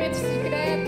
[0.00, 0.79] Entre no momento secreto.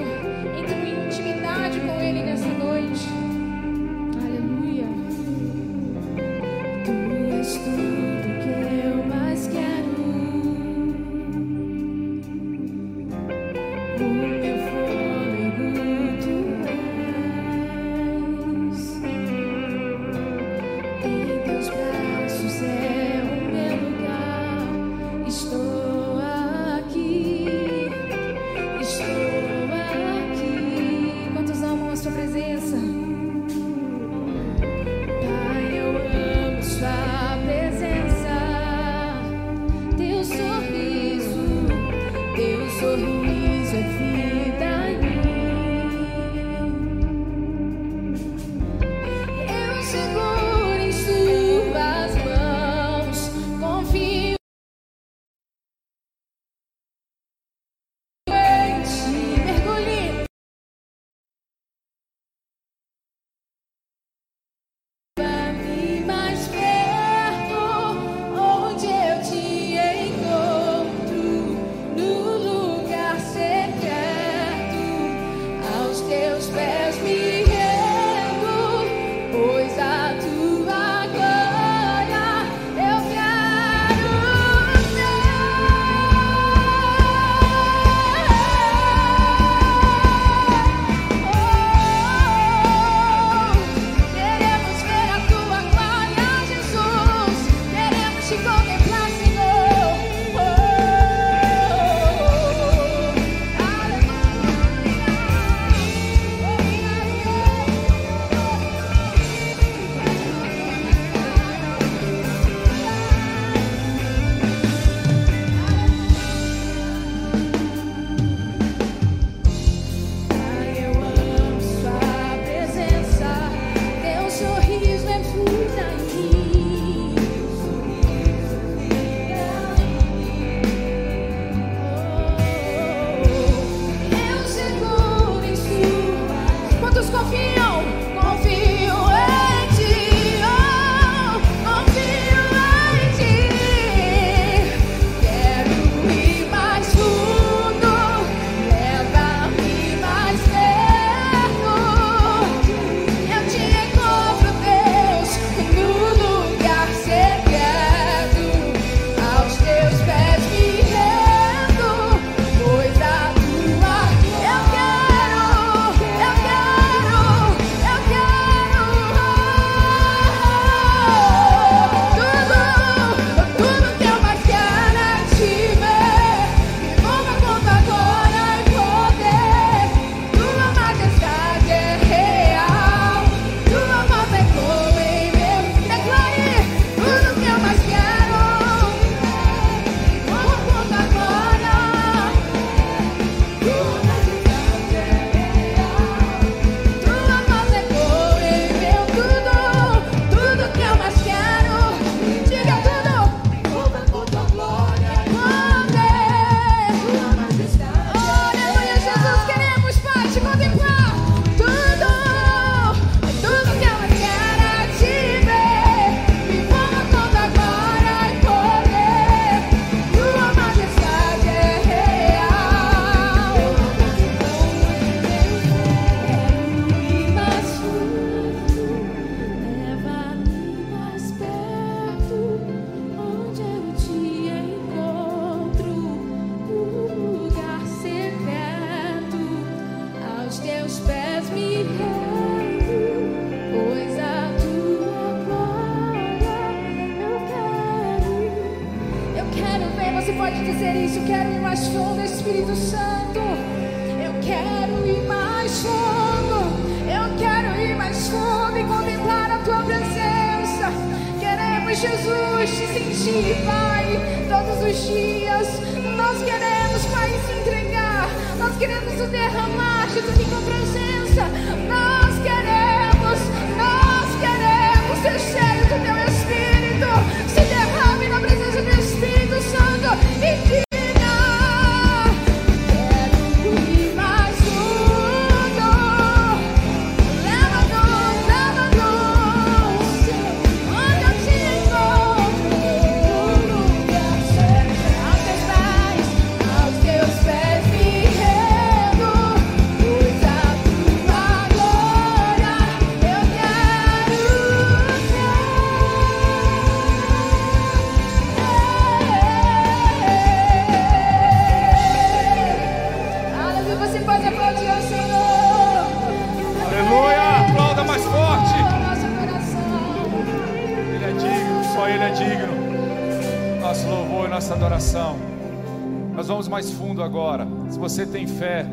[327.33, 327.67] Agora.
[327.91, 328.85] Se você tem fé,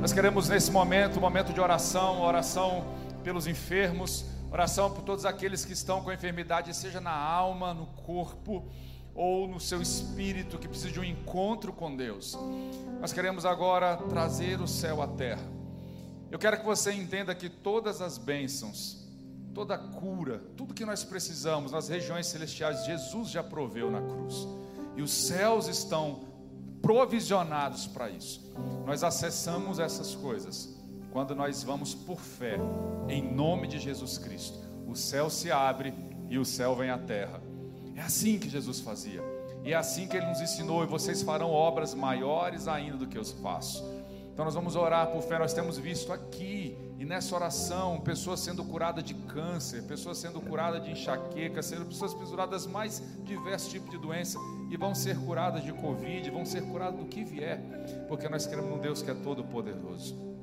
[0.00, 2.82] nós queremos nesse momento, um momento de oração, oração
[3.22, 8.66] pelos enfermos, oração por todos aqueles que estão com enfermidade, seja na alma, no corpo
[9.14, 12.38] ou no seu espírito, que precisa de um encontro com Deus.
[13.02, 15.46] Nós queremos agora trazer o céu à terra.
[16.30, 19.06] Eu quero que você entenda que todas as bênçãos,
[19.52, 24.48] toda cura, tudo que nós precisamos nas regiões celestiais, Jesus já proveu na cruz.
[24.96, 26.32] E os céus estão
[26.84, 28.52] provisionados para isso.
[28.84, 30.68] Nós acessamos essas coisas
[31.10, 32.58] quando nós vamos por fé,
[33.08, 34.58] em nome de Jesus Cristo.
[34.86, 35.94] O céu se abre
[36.28, 37.40] e o céu vem à terra.
[37.96, 39.22] É assim que Jesus fazia.
[39.64, 43.16] E é assim que ele nos ensinou, e vocês farão obras maiores ainda do que
[43.16, 43.82] eu faço.
[44.30, 45.38] Então nós vamos orar por fé.
[45.38, 50.84] Nós temos visto aqui e nessa oração pessoas sendo curadas de câncer, pessoas sendo curadas
[50.84, 54.38] de enxaqueca, sendo pessoas curadas mais diversos tipos de doença
[54.70, 57.60] e vão ser curadas de covid, vão ser curadas do que vier,
[58.08, 60.34] porque nós queremos um Deus que é todo poderoso.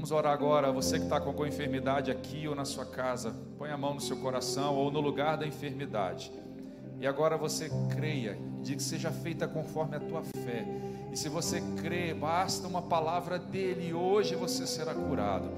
[0.00, 0.72] Vamos orar agora.
[0.72, 4.00] Você que está com alguma enfermidade aqui ou na sua casa, põe a mão no
[4.00, 6.32] seu coração ou no lugar da enfermidade.
[7.00, 10.66] E agora você creia, diga que seja feita conforme a tua fé.
[11.10, 15.48] E se você crê, basta uma palavra dele e hoje você será curado.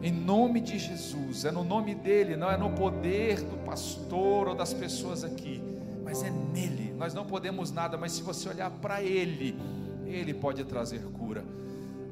[0.00, 4.54] Em nome de Jesus, é no nome dele, não é no poder do pastor ou
[4.54, 5.60] das pessoas aqui,
[6.04, 6.94] mas é nele.
[6.96, 9.58] Nós não podemos nada, mas se você olhar para ele,
[10.06, 11.44] ele pode trazer cura.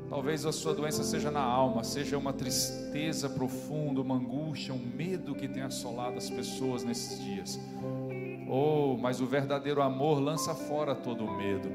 [0.09, 5.35] Talvez a sua doença seja na alma, seja uma tristeza profunda, uma angústia, um medo
[5.35, 7.61] que tem assolado as pessoas nesses dias.
[8.49, 11.69] Oh, mas o verdadeiro amor lança fora todo o medo.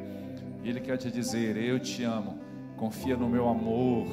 [0.63, 2.39] E Ele quer te dizer: Eu te amo,
[2.77, 4.07] confia no meu amor.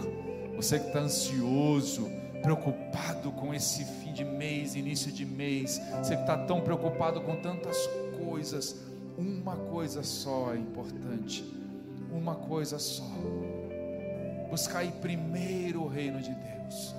[0.56, 2.10] Você que está ansioso,
[2.42, 7.36] preocupado com esse fim de mês, início de mês, você que está tão preocupado com
[7.36, 7.88] tantas
[8.24, 8.84] coisas,
[9.16, 11.44] uma coisa só é importante,
[12.12, 13.04] uma coisa só.
[14.50, 16.94] Buscar aí primeiro o reino de Deus,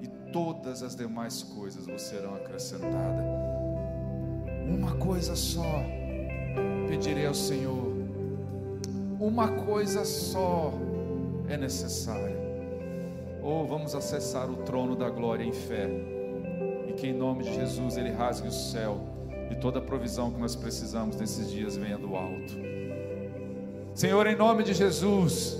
[0.00, 3.65] e todas as demais coisas vos serão acrescentadas.
[4.68, 5.82] Uma coisa só
[6.88, 7.92] pedirei ao Senhor,
[9.18, 10.72] uma coisa só
[11.48, 12.36] é necessária.
[13.42, 15.88] Ou oh, vamos acessar o trono da glória em fé,
[16.88, 19.00] e que em nome de Jesus Ele rasgue o céu
[19.50, 22.54] e toda a provisão que nós precisamos nesses dias venha do alto.
[23.94, 25.56] Senhor, em nome de Jesus,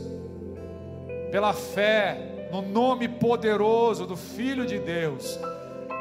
[1.30, 5.38] pela fé no nome poderoso do Filho de Deus,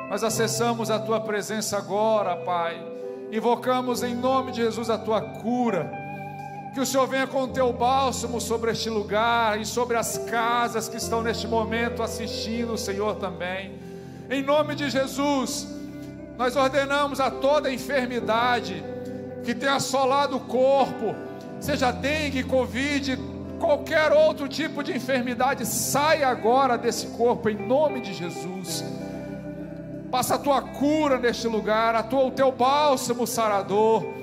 [0.09, 2.94] nós acessamos a tua presença agora, Pai.
[3.31, 5.91] Invocamos em nome de Jesus a tua cura.
[6.73, 10.89] Que o Senhor venha com o teu bálsamo sobre este lugar e sobre as casas
[10.89, 13.79] que estão neste momento assistindo, Senhor também.
[14.29, 15.67] Em nome de Jesus,
[16.37, 18.83] nós ordenamos a toda enfermidade
[19.43, 21.15] que tenha assolado o corpo,
[21.61, 23.17] seja dengue, covid,
[23.59, 28.83] qualquer outro tipo de enfermidade, saia agora desse corpo em nome de Jesus.
[30.15, 34.13] Passa a tua cura neste lugar, a tua, o teu bálsamo sarador.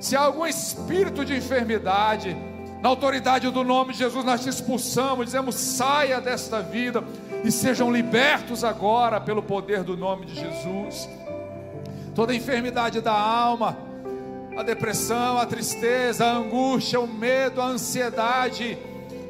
[0.00, 2.34] Se há algum espírito de enfermidade,
[2.80, 7.04] na autoridade do nome de Jesus, nós te expulsamos, dizemos: saia desta vida
[7.44, 11.06] e sejam libertos agora pelo poder do nome de Jesus.
[12.14, 13.76] Toda enfermidade da alma,
[14.56, 18.78] a depressão, a tristeza, a angústia, o medo, a ansiedade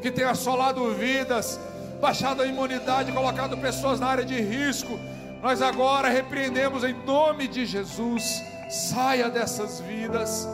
[0.01, 1.59] que tem assolado vidas,
[2.01, 4.97] baixado a imunidade, colocado pessoas na área de risco,
[5.43, 8.45] nós agora repreendemos em nome de Jesus.
[8.71, 10.49] Saia dessas vidas.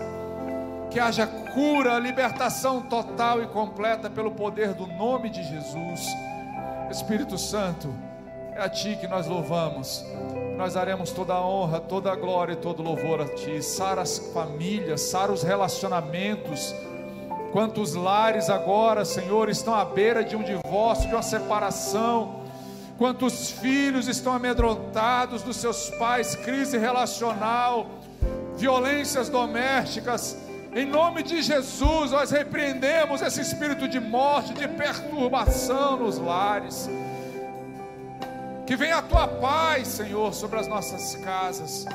[0.91, 6.09] Que haja cura, libertação total e completa pelo poder do nome de Jesus.
[6.91, 7.95] Espírito Santo,
[8.55, 10.03] é a Ti que nós louvamos.
[10.57, 13.63] Nós daremos toda a honra, toda a glória e todo louvor a Ti.
[13.63, 16.75] Sara as famílias, sara os relacionamentos.
[17.53, 22.38] Quantos lares agora, Senhor, estão à beira de um divórcio, de uma separação.
[22.99, 27.87] Quantos filhos estão amedrontados dos seus pais, crise relacional,
[28.57, 30.37] violências domésticas.
[30.75, 36.91] Em nome de Jesus, nós repreendemos esse espírito de morte, de perturbação nos lares.
[38.67, 41.87] Que venha a tua paz, Senhor, sobre as nossas casas.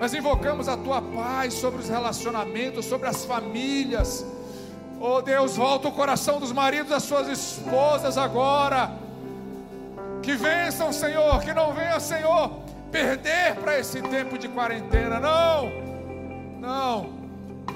[0.00, 4.26] Nós invocamos a tua paz sobre os relacionamentos, sobre as famílias.
[5.00, 8.98] Oh Deus, volta o coração dos maridos das suas esposas agora.
[10.22, 12.50] Que vençam, Senhor, que não venha, Senhor,
[12.90, 15.18] perder para esse tempo de quarentena.
[15.18, 15.70] Não,
[16.58, 17.20] não.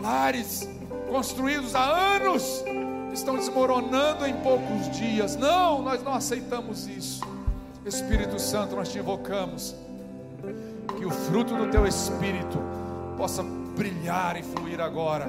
[0.00, 0.68] Lares
[1.08, 2.64] construídos há anos
[3.12, 5.36] estão desmoronando em poucos dias.
[5.36, 7.22] Não, nós não aceitamos isso.
[7.86, 9.74] Espírito Santo, nós te invocamos,
[10.96, 12.58] que o fruto do teu Espírito
[13.16, 15.26] possa brilhar e fluir agora.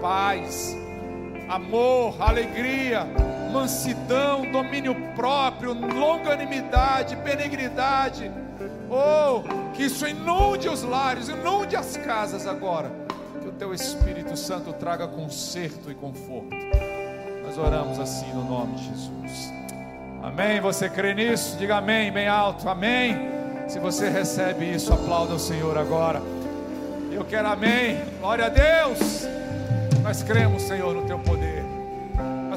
[0.00, 0.74] Paz,
[1.48, 3.06] amor, alegria,
[3.50, 8.30] mansidão, domínio próprio, longanimidade, benignidade.
[8.88, 9.42] Oh,
[9.74, 12.90] que isso inunde os lares, inunde as casas agora.
[13.40, 16.56] Que o teu Espírito Santo traga conserto e conforto.
[17.44, 19.52] Nós oramos assim no nome de Jesus.
[20.22, 20.60] Amém?
[20.60, 21.56] Você crê nisso?
[21.56, 22.68] Diga amém, bem alto.
[22.68, 23.30] Amém?
[23.68, 26.20] Se você recebe isso, aplauda o Senhor agora.
[27.10, 28.00] Eu quero amém.
[28.20, 29.26] Glória a Deus.
[30.02, 31.49] Nós cremos, Senhor, no teu poder.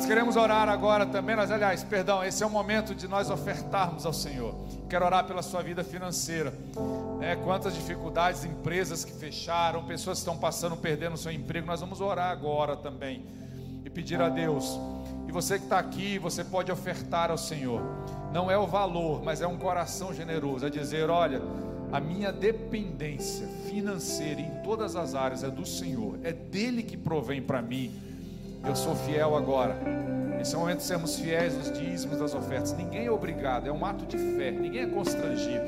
[0.03, 4.05] Nós queremos orar agora também, nós, aliás, perdão, esse é o momento de nós ofertarmos
[4.05, 4.53] ao Senhor.
[4.89, 6.53] Quero orar pela sua vida financeira.
[7.21, 11.65] É, quantas dificuldades, empresas que fecharam, pessoas que estão passando, perdendo o seu emprego.
[11.65, 13.25] Nós vamos orar agora também
[13.85, 14.77] e pedir a Deus
[15.33, 17.81] você que está aqui, você pode ofertar ao Senhor.
[18.31, 20.67] Não é o valor, mas é um coração generoso.
[20.67, 21.41] É dizer: olha,
[21.91, 27.41] a minha dependência financeira em todas as áreas é do Senhor, é dele que provém
[27.41, 27.91] para mim.
[28.65, 29.75] Eu sou fiel agora.
[30.39, 32.71] Esse é momento sermos fiéis nos dízimos das ofertas.
[32.73, 35.65] Ninguém é obrigado, é um ato de fé, ninguém é constrangido.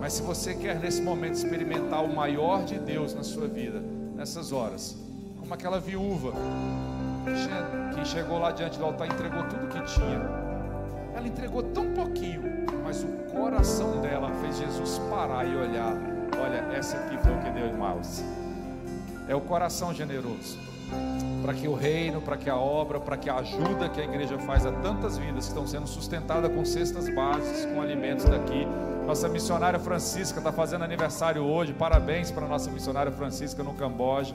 [0.00, 3.80] Mas se você quer nesse momento experimentar o maior de Deus na sua vida,
[4.16, 4.96] nessas horas,
[5.38, 6.32] como aquela viúva
[7.94, 10.20] que chegou lá diante do altar entregou tudo que tinha.
[11.14, 12.42] Ela entregou tão pouquinho,
[12.82, 15.94] mas o coração dela fez Jesus parar e olhar.
[16.42, 18.24] Olha, essa aqui foi o que deu em Maus.
[19.28, 20.71] É o coração generoso.
[21.42, 24.38] Para que o reino, para que a obra, para que a ajuda que a igreja
[24.38, 28.66] faz a tantas vidas que estão sendo sustentadas com cestas básicas, com alimentos daqui.
[29.06, 31.72] Nossa missionária Francisca está fazendo aniversário hoje.
[31.72, 34.34] Parabéns para nossa missionária Francisca no Camboja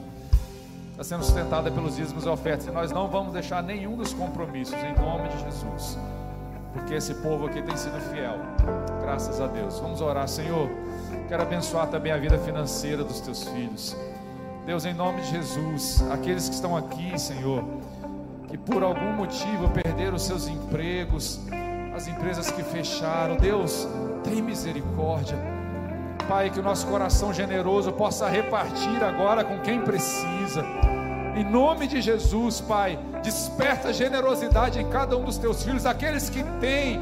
[1.00, 2.66] está sendo sustentada pelos dízimos e ofertas.
[2.66, 5.96] E nós não vamos deixar nenhum dos compromissos, em nome de Jesus.
[6.72, 8.34] Porque esse povo aqui tem sido fiel.
[9.00, 9.78] Graças a Deus.
[9.78, 10.68] Vamos orar, Senhor.
[11.28, 13.96] Quero abençoar também a vida financeira dos teus filhos.
[14.68, 17.64] Deus, em nome de Jesus, aqueles que estão aqui, Senhor,
[18.48, 21.40] que por algum motivo perderam seus empregos,
[21.96, 23.88] as empresas que fecharam, Deus,
[24.22, 25.38] tem misericórdia.
[26.28, 30.62] Pai, que o nosso coração generoso possa repartir agora com quem precisa.
[31.34, 36.44] Em nome de Jesus, Pai, desperta generosidade em cada um dos teus filhos, aqueles que
[36.60, 37.00] têm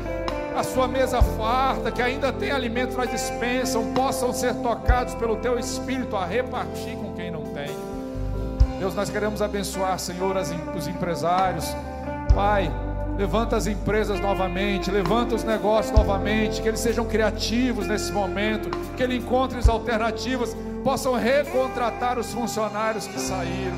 [0.56, 5.58] a sua mesa farta, que ainda tem alimento na dispensa, possam ser tocados pelo teu
[5.58, 7.35] espírito a repartir com quem não.
[8.86, 10.36] Deus, nós queremos abençoar, Senhor,
[10.76, 11.74] os empresários.
[12.32, 12.72] Pai,
[13.18, 19.02] levanta as empresas novamente, levanta os negócios novamente, que eles sejam criativos nesse momento, que
[19.02, 23.76] ele encontre as alternativas, possam recontratar os funcionários que saíram.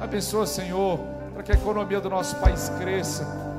[0.00, 0.98] Abençoa, Senhor,
[1.32, 3.51] para que a economia do nosso país cresça.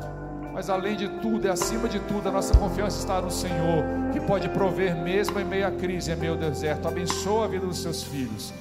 [0.54, 4.20] Mas além de tudo, e acima de tudo, a nossa confiança está no Senhor, que
[4.20, 6.88] pode prover mesmo em meio à crise, em meio ao deserto.
[6.88, 8.54] Abençoa a vida dos seus filhos.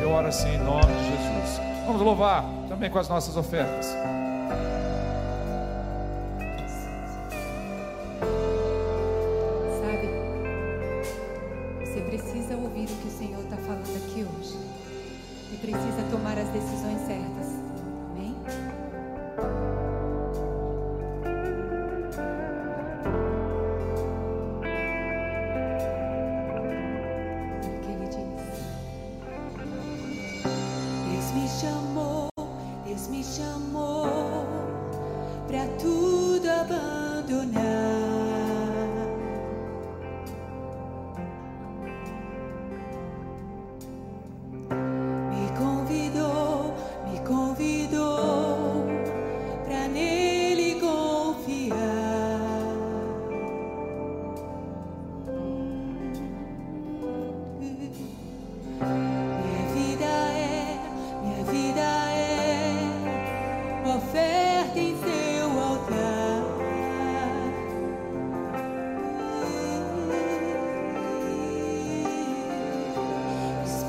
[0.00, 1.60] Eu oro assim em nome de Jesus.
[1.86, 3.92] Vamos louvar também com as nossas ofertas.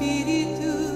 [0.02, 0.91] Que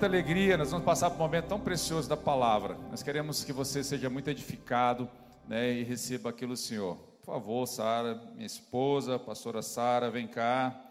[0.00, 2.74] muita alegria, nós vamos passar por um momento tão precioso da palavra.
[2.90, 5.06] Nós queremos que você seja muito edificado
[5.46, 6.96] né, e receba aquilo, Senhor.
[6.96, 10.88] Por favor, Sara, minha esposa, pastora Sara, vem cá.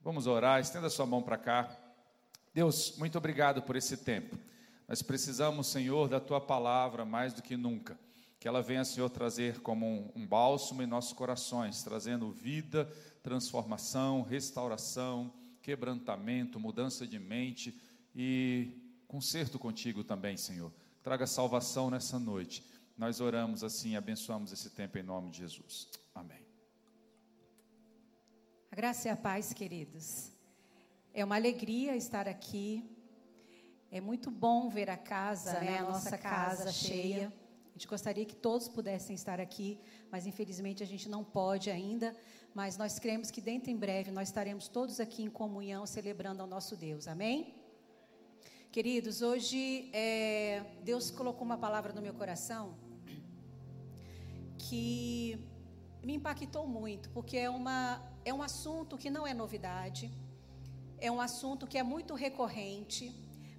[0.00, 1.70] Vamos orar, estenda sua mão para cá.
[2.52, 4.36] Deus, muito obrigado por esse tempo.
[4.88, 7.96] Nós precisamos, Senhor, da tua palavra mais do que nunca.
[8.40, 12.90] Que ela venha, Senhor, trazer como um, um bálsamo em nossos corações, trazendo vida,
[13.22, 17.78] transformação, restauração, quebrantamento, mudança de mente
[18.14, 18.72] e
[19.06, 20.72] conserto contigo também, Senhor.
[21.02, 22.64] Traga salvação nessa noite.
[22.96, 25.88] Nós oramos assim, abençoamos esse tempo em nome de Jesus.
[26.14, 26.44] Amém.
[28.70, 30.30] A graça e a paz, queridos.
[31.12, 32.84] É uma alegria estar aqui.
[33.90, 37.32] É muito bom ver a casa, né, a nossa casa cheia.
[37.80, 39.80] Gente gostaria que todos pudessem estar aqui,
[40.12, 42.14] mas infelizmente a gente não pode ainda.
[42.54, 46.46] Mas nós cremos que dentro em breve nós estaremos todos aqui em comunhão celebrando ao
[46.46, 47.08] nosso Deus.
[47.08, 47.54] Amém?
[48.70, 52.74] Queridos, hoje é, Deus colocou uma palavra no meu coração
[54.58, 55.42] que
[56.04, 57.80] me impactou muito, porque é, uma,
[58.26, 60.12] é um assunto que não é novidade,
[60.98, 63.10] é um assunto que é muito recorrente,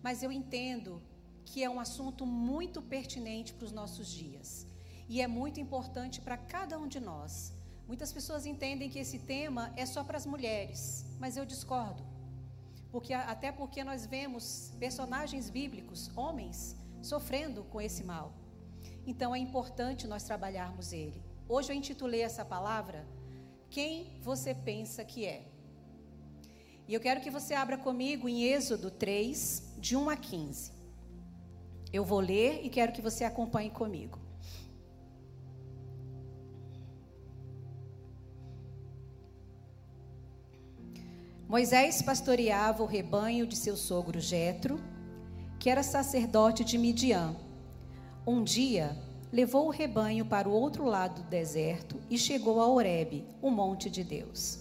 [0.03, 1.01] mas eu entendo
[1.45, 4.67] que é um assunto muito pertinente para os nossos dias
[5.11, 7.53] e é muito importante para cada um de nós.
[7.85, 12.01] Muitas pessoas entendem que esse tema é só para as mulheres, mas eu discordo.
[12.89, 18.31] Porque até porque nós vemos personagens bíblicos, homens, sofrendo com esse mal.
[19.05, 21.21] Então é importante nós trabalharmos ele.
[21.49, 23.05] Hoje eu intitulei essa palavra
[23.69, 25.45] Quem você pensa que é?
[26.87, 30.80] E eu quero que você abra comigo em Êxodo 3, de 1 a 15.
[31.91, 34.17] Eu vou ler e quero que você acompanhe comigo.
[41.47, 44.79] Moisés pastoreava o rebanho de seu sogro Jetro,
[45.59, 47.35] que era sacerdote de Midian.
[48.25, 48.97] Um dia,
[49.33, 53.89] levou o rebanho para o outro lado do deserto e chegou a Horebe, o monte
[53.89, 54.59] de Deus.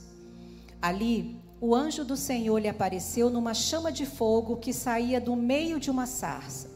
[0.82, 5.78] Ali, o anjo do Senhor lhe apareceu numa chama de fogo que saía do meio
[5.78, 6.69] de uma sarça.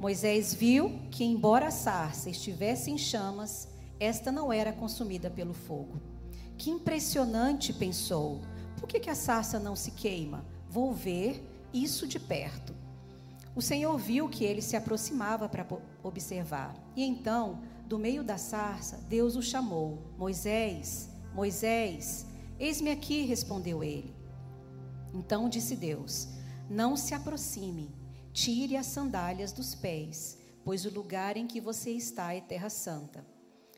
[0.00, 6.00] Moisés viu que, embora a sarça estivesse em chamas, esta não era consumida pelo fogo.
[6.56, 8.40] Que impressionante, pensou.
[8.78, 10.44] Por que, que a sarça não se queima?
[10.68, 12.74] Vou ver isso de perto.
[13.56, 15.66] O Senhor viu que ele se aproximava para
[16.02, 16.76] observar.
[16.94, 22.24] E então, do meio da sarça, Deus o chamou: Moisés, Moisés,
[22.56, 24.14] eis-me aqui, respondeu ele.
[25.12, 26.28] Então disse Deus:
[26.70, 27.90] Não se aproxime,
[28.38, 33.26] tire as sandálias dos pés, pois o lugar em que você está é terra santa.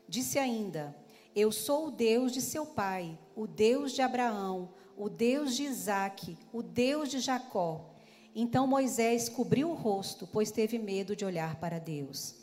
[0.07, 0.95] Disse ainda:
[1.35, 6.37] Eu sou o Deus de seu pai, o Deus de Abraão, o Deus de Isaque,
[6.53, 7.89] o Deus de Jacó.
[8.35, 12.35] Então Moisés cobriu o rosto, pois teve medo de olhar para Deus.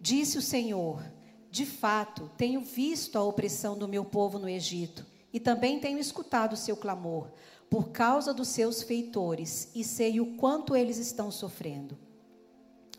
[0.00, 1.04] Disse o Senhor:
[1.50, 6.54] De fato, tenho visto a opressão do meu povo no Egito, e também tenho escutado
[6.54, 7.28] o seu clamor,
[7.70, 11.98] por causa dos seus feitores, e sei o quanto eles estão sofrendo.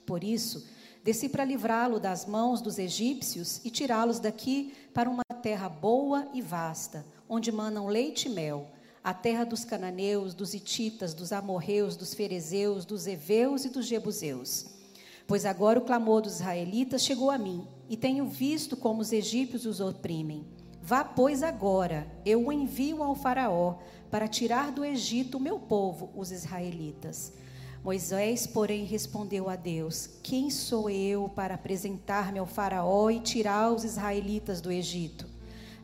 [0.06, 0.68] Por isso,
[1.04, 6.42] desci para livrá-lo das mãos dos egípcios e tirá-los daqui para uma terra boa e
[6.42, 8.68] vasta, onde manam leite e mel
[9.06, 14.66] a terra dos cananeus, dos ititas, dos amorreus, dos ferezeus, dos heveus e dos jebuseus.
[15.28, 19.68] Pois agora o clamor dos israelitas chegou a mim, e tenho visto como os egípcios
[19.68, 20.44] os oprimem.
[20.86, 23.80] Vá, pois, agora, eu o envio ao Faraó,
[24.12, 27.34] para tirar do Egito o meu povo, os israelitas.
[27.84, 33.84] Moisés, porém, respondeu a Deus: Quem sou eu para apresentar-me ao Faraó e tirar os
[33.84, 35.28] israelitas do Egito?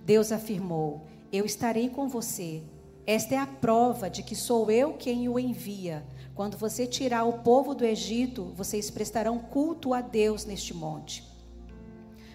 [0.06, 2.64] Deus afirmou: Eu estarei com você
[3.06, 6.04] esta é a prova de que sou eu quem o envia.
[6.36, 11.24] Quando você tirar o povo do Egito, vocês prestarão culto a Deus neste monte.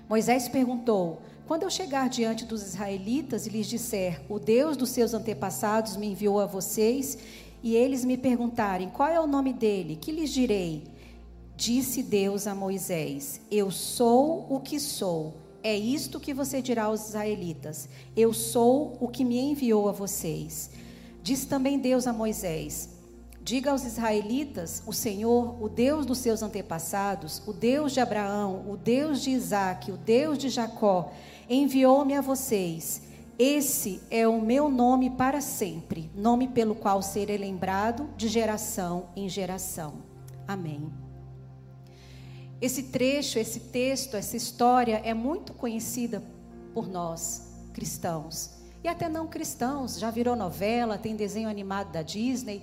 [0.08, 5.14] Moisés perguntou: Quando eu chegar diante dos israelitas e lhes disser, o Deus dos seus
[5.14, 7.16] antepassados me enviou a vocês,
[7.62, 10.84] e eles me perguntarem, qual é o nome dele, que lhes direi?
[11.56, 15.34] Disse Deus a Moisés: Eu sou o que sou.
[15.62, 20.70] É isto que você dirá aos israelitas: Eu sou o que me enviou a vocês.
[21.22, 22.90] Disse também Deus a Moisés:
[23.40, 28.76] Diga aos israelitas: O Senhor, o Deus dos seus antepassados, o Deus de Abraão, o
[28.76, 31.12] Deus de Isaque, o Deus de Jacó,
[31.48, 33.02] enviou-me a vocês.
[33.38, 39.28] Esse é o meu nome para sempre, nome pelo qual serei lembrado de geração em
[39.28, 39.94] geração.
[40.48, 40.90] Amém.
[42.60, 46.22] Esse trecho, esse texto, essa história é muito conhecida
[46.72, 48.50] por nós, cristãos.
[48.82, 52.62] e até não cristãos, já virou novela, tem desenho animado da Disney.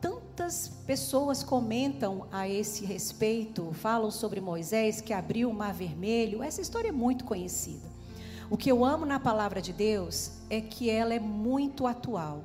[0.00, 6.42] Tantas pessoas comentam a esse respeito, falam sobre Moisés que abriu o Mar Vermelho.
[6.42, 7.97] Essa história é muito conhecida.
[8.50, 12.42] O que eu amo na palavra de Deus é que ela é muito atual.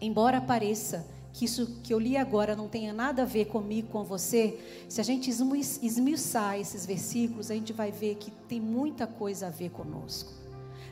[0.00, 4.04] Embora pareça que isso que eu li agora não tenha nada a ver comigo, com
[4.04, 9.48] você, se a gente esmiuçar esses versículos, a gente vai ver que tem muita coisa
[9.48, 10.32] a ver conosco.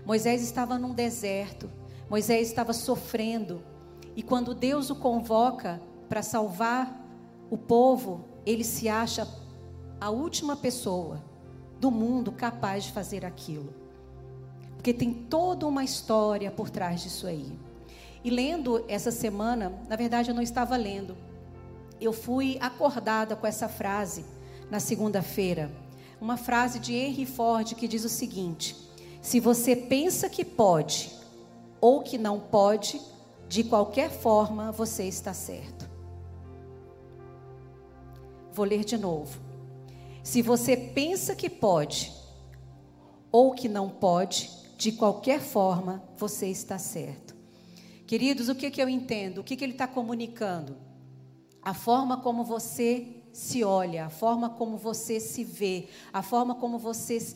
[0.05, 1.71] Moisés estava num deserto,
[2.11, 3.63] Moisés estava sofrendo,
[4.17, 7.01] e quando Deus o convoca para salvar
[7.49, 9.27] o povo, ele se acha
[10.01, 11.25] a última pessoa
[11.81, 13.84] do mundo capaz de fazer aquilo.
[14.85, 17.59] Porque tem toda uma história por trás disso aí.
[18.23, 21.17] E lendo essa semana, na verdade eu não estava lendo,
[21.99, 24.27] eu fui acordada com essa frase
[24.71, 25.73] na segunda-feira.
[26.21, 28.77] Uma frase de Henry Ford que diz o seguinte:
[29.23, 31.11] Se você pensa que pode
[31.81, 33.01] ou que não pode,
[33.49, 35.89] de qualquer forma você está certo.
[38.53, 39.41] Vou ler de novo.
[40.23, 42.13] Se você pensa que pode
[43.33, 47.35] ou que não pode, de qualquer forma você está certo.
[48.07, 49.39] Queridos, o que, que eu entendo?
[49.39, 50.77] O que, que ele está comunicando?
[51.63, 56.79] A forma como você se olha, a forma como você se vê, a forma como
[56.79, 57.35] você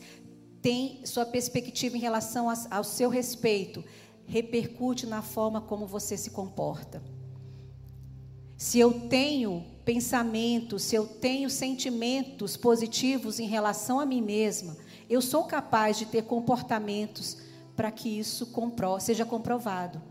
[0.61, 3.83] tem sua perspectiva em relação ao seu respeito,
[4.25, 7.01] repercute na forma como você se comporta.
[8.55, 14.77] Se eu tenho pensamentos, se eu tenho sentimentos positivos em relação a mim mesma,
[15.09, 17.37] eu sou capaz de ter comportamentos
[17.75, 20.01] para que isso compro seja comprovado.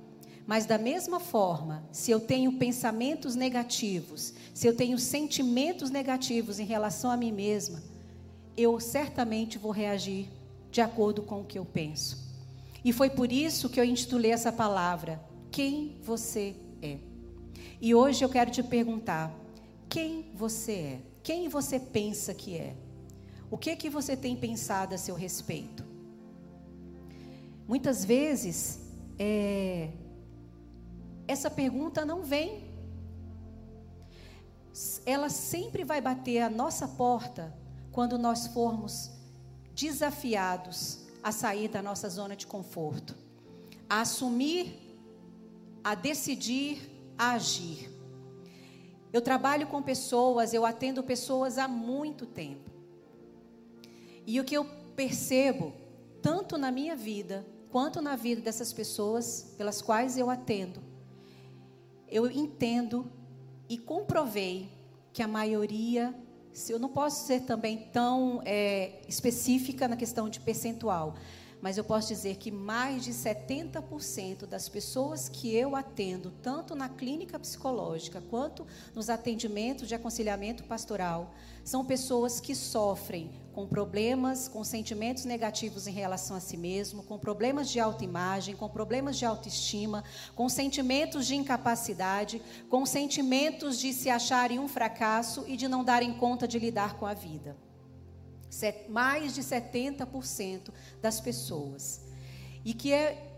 [0.46, 6.64] Mas da mesma forma, se eu tenho pensamentos negativos, se eu tenho sentimentos negativos em
[6.64, 7.82] relação a mim mesma,
[8.56, 10.28] eu certamente vou reagir
[10.70, 12.26] de acordo com o que eu penso.
[12.84, 16.98] E foi por isso que eu intitulei essa palavra: Quem você é?
[17.80, 19.32] E hoje eu quero te perguntar:
[19.88, 21.00] quem você é?
[21.22, 22.74] Quem você pensa que é?
[23.50, 25.84] O que que você tem pensado a seu respeito?
[27.66, 28.80] Muitas vezes,
[29.18, 29.90] é,
[31.26, 32.64] essa pergunta não vem.
[35.04, 37.54] Ela sempre vai bater a nossa porta
[37.90, 39.10] quando nós formos
[39.74, 43.14] desafiados a sair da nossa zona de conforto,
[43.88, 44.74] a assumir,
[45.82, 47.90] a decidir, a agir.
[49.12, 52.67] Eu trabalho com pessoas, eu atendo pessoas há muito tempo.
[54.28, 55.72] E o que eu percebo,
[56.20, 60.82] tanto na minha vida, quanto na vida dessas pessoas pelas quais eu atendo,
[62.06, 63.10] eu entendo
[63.70, 64.68] e comprovei
[65.14, 66.14] que a maioria,
[66.52, 71.14] se eu não posso ser também tão é, específica na questão de percentual,
[71.62, 76.90] mas eu posso dizer que mais de 70% das pessoas que eu atendo, tanto na
[76.90, 84.62] clínica psicológica quanto nos atendimentos de aconselhamento pastoral, são pessoas que sofrem com problemas, com
[84.62, 90.04] sentimentos negativos em relação a si mesmo, com problemas de autoimagem, com problemas de autoestima,
[90.36, 96.14] com sentimentos de incapacidade, com sentimentos de se acharem um fracasso e de não darem
[96.14, 97.56] conta de lidar com a vida
[98.88, 100.70] mais de 70%
[101.02, 102.00] das pessoas.
[102.64, 103.28] E que é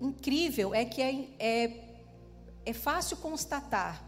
[0.00, 1.96] incrível é que é, é,
[2.64, 4.04] é fácil constatar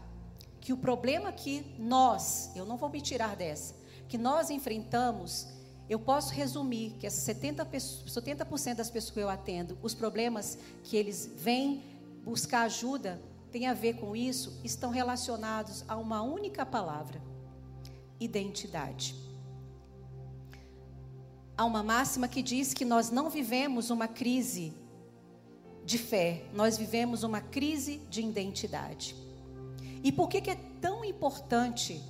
[0.61, 3.75] que o problema que nós, eu não vou me tirar dessa,
[4.07, 5.56] que nós enfrentamos,
[5.89, 10.97] eu posso resumir que essas 70%, 70 das pessoas que eu atendo, os problemas que
[10.97, 11.83] eles vêm
[12.23, 13.21] buscar ajuda,
[13.51, 17.21] tem a ver com isso, estão relacionados a uma única palavra:
[18.19, 19.15] identidade.
[21.57, 24.73] Há uma máxima que diz que nós não vivemos uma crise
[25.85, 29.15] de fé, nós vivemos uma crise de identidade.
[30.03, 32.03] E por que, que é tão importante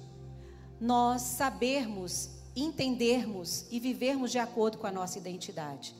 [0.79, 2.29] nós sabermos,
[2.61, 5.95] entendermos e vivermos de acordo com a nossa identidade?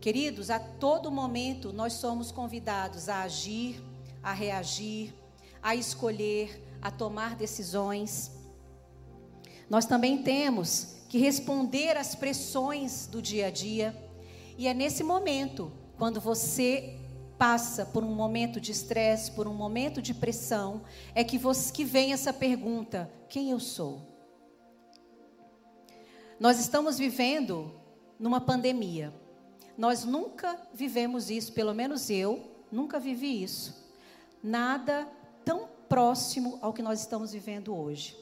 [0.00, 3.82] Queridos, a todo momento nós somos convidados a agir,
[4.22, 5.14] a reagir,
[5.62, 8.30] a escolher, a tomar decisões.
[9.68, 13.96] Nós também temos que responder às pressões do dia a dia.
[14.58, 16.98] E é nesse momento, quando você
[17.38, 20.82] passa por um momento de estresse, por um momento de pressão,
[21.14, 24.15] é que, você, que vem essa pergunta: quem eu sou?
[26.38, 27.72] Nós estamos vivendo
[28.18, 29.12] numa pandemia.
[29.76, 33.74] Nós nunca vivemos isso, pelo menos eu nunca vivi isso.
[34.42, 35.08] Nada
[35.44, 38.16] tão próximo ao que nós estamos vivendo hoje.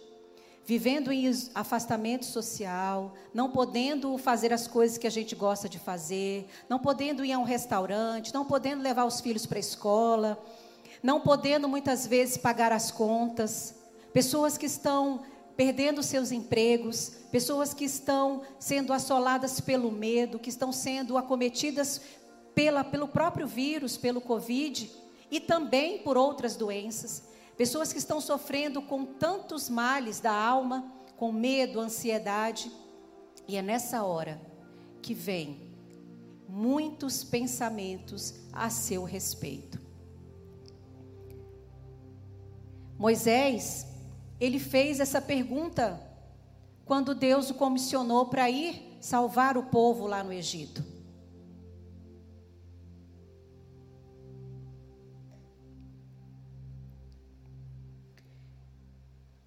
[0.67, 6.47] vivendo em afastamento social, não podendo fazer as coisas que a gente gosta de fazer,
[6.71, 10.43] não podendo ir a um restaurante, não podendo levar os filhos para a escola,
[11.03, 13.75] não podendo muitas vezes pagar as contas,
[14.13, 15.21] pessoas que estão
[15.57, 22.01] perdendo seus empregos, pessoas que estão sendo assoladas pelo medo, que estão sendo acometidas
[22.55, 24.91] pela, pelo próprio vírus, pelo Covid
[25.31, 27.25] e também por outras doenças.
[27.57, 32.71] Pessoas que estão sofrendo com tantos males da alma, com medo, ansiedade.
[33.47, 34.41] E é nessa hora
[35.01, 35.73] que vem
[36.49, 39.79] muitos pensamentos a seu respeito.
[42.99, 43.87] Moisés,
[44.45, 46.01] ele fez essa pergunta
[46.85, 50.85] quando Deus o comissionou para ir salvar o povo lá no Egito.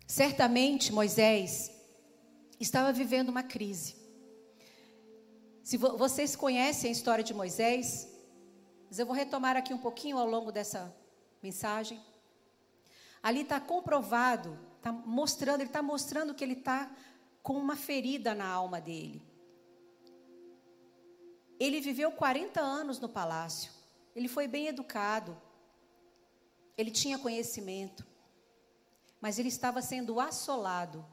[0.07, 1.71] Certamente Moisés
[2.59, 3.95] estava vivendo uma crise.
[5.63, 8.07] Se vo vocês conhecem a história de Moisés,
[8.89, 10.95] mas eu vou retomar aqui um pouquinho ao longo dessa
[11.43, 12.01] mensagem.
[13.21, 16.89] Ali está comprovado, está mostrando, ele está mostrando que ele está
[17.43, 19.21] com uma ferida na alma dele.
[21.59, 23.71] Ele viveu 40 anos no palácio.
[24.15, 25.35] Ele foi bem educado.
[26.77, 28.05] Ele tinha conhecimento
[29.19, 31.05] mas ele estava sendo assolado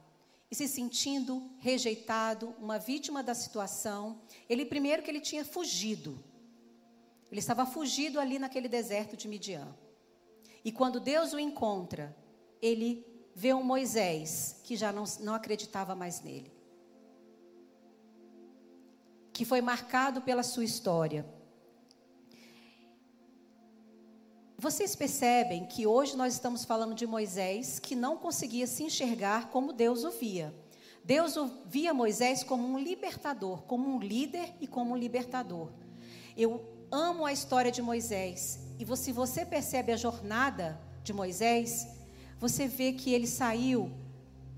[0.49, 4.21] e se sentindo rejeitado, uma vítima da situação.
[4.47, 6.23] Ele primeiro que ele tinha fugido.
[7.31, 9.75] Ele estava fugido ali naquele deserto de Midian.
[10.63, 12.15] E quando Deus o encontra,
[12.61, 13.05] ele
[13.35, 16.49] vê um Moisés que já não, não acreditava mais nele.
[19.33, 21.25] Que foi marcado pela sua história.
[24.57, 29.73] Vocês percebem que hoje nós estamos falando de Moisés que não conseguia se enxergar como
[29.73, 30.55] Deus o via.
[31.03, 35.69] Deus via Moisés como um libertador, como um líder e como um libertador.
[36.37, 38.59] Eu amo a história de Moisés.
[38.79, 41.94] E se você percebe a jornada de Moisés,
[42.39, 43.91] você vê que ele saiu,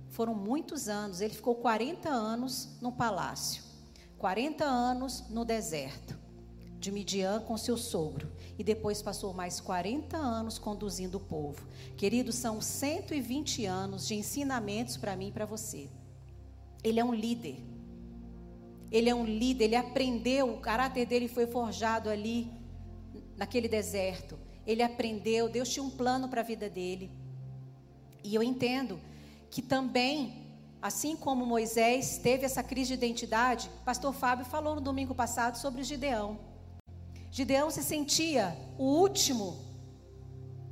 [0.09, 3.63] foram muitos anos, ele ficou 40 anos no palácio,
[4.17, 6.17] 40 anos no deserto
[6.79, 11.65] de Midian com seu sogro e depois passou mais 40 anos conduzindo o povo.
[11.95, 15.89] Queridos, são 120 anos de ensinamentos para mim e para você.
[16.83, 17.57] Ele é um líder.
[18.91, 22.49] Ele é um líder, ele aprendeu, o caráter dele foi forjado ali
[23.35, 24.39] naquele deserto.
[24.65, 27.11] Ele aprendeu, Deus tinha um plano para a vida dele.
[28.27, 28.99] E eu entendo
[29.49, 30.45] que também,
[30.81, 35.81] assim como Moisés teve essa crise de identidade, pastor Fábio falou no domingo passado sobre
[35.81, 36.37] Gideão.
[37.31, 38.45] Gideão se sentia
[38.77, 39.47] o último,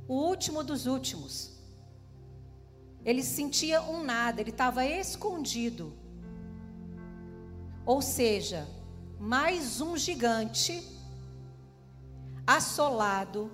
[0.06, 1.56] o último dos últimos.
[3.02, 5.94] Ele se sentia um nada, ele estava escondido.
[7.86, 8.68] Ou seja,
[9.18, 10.86] mais um gigante
[12.46, 13.50] assolado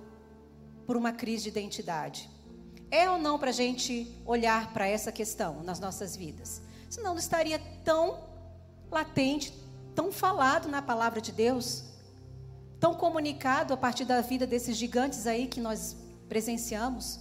[0.85, 2.32] por uma crise de identidade.
[2.93, 6.61] É ou não para a gente olhar para essa questão nas nossas vidas?
[6.89, 8.19] Senão não estaria tão
[8.91, 9.51] latente,
[9.95, 11.85] tão falado na palavra de Deus
[12.83, 15.95] tão comunicado a partir da vida desses gigantes aí que nós
[16.27, 17.17] presenciamos.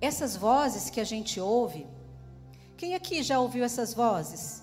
[0.00, 1.84] Essas vozes que a gente ouve,
[2.76, 4.62] quem aqui já ouviu essas vozes?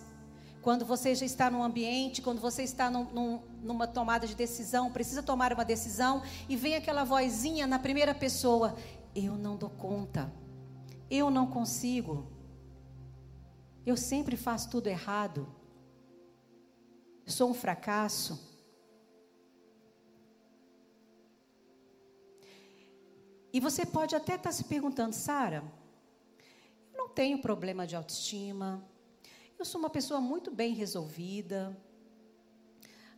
[0.61, 4.91] Quando você já está num ambiente, quando você está num, num, numa tomada de decisão,
[4.91, 8.75] precisa tomar uma decisão, e vem aquela vozinha na primeira pessoa:
[9.15, 10.31] Eu não dou conta,
[11.09, 12.27] eu não consigo,
[13.85, 15.59] eu sempre faço tudo errado
[17.31, 18.47] sou um fracasso.
[23.51, 25.63] E você pode até estar se perguntando, Sara,
[26.93, 28.83] eu não tenho problema de autoestima,
[29.57, 31.75] eu sou uma pessoa muito bem resolvida.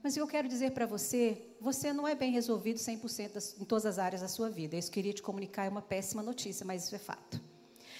[0.04, 3.86] Mas eu quero dizer para você, você não é bem resolvido 100% das, em todas
[3.86, 4.76] as áreas da sua vida.
[4.76, 7.39] Isso queria te comunicar é uma péssima notícia, mas isso é fato.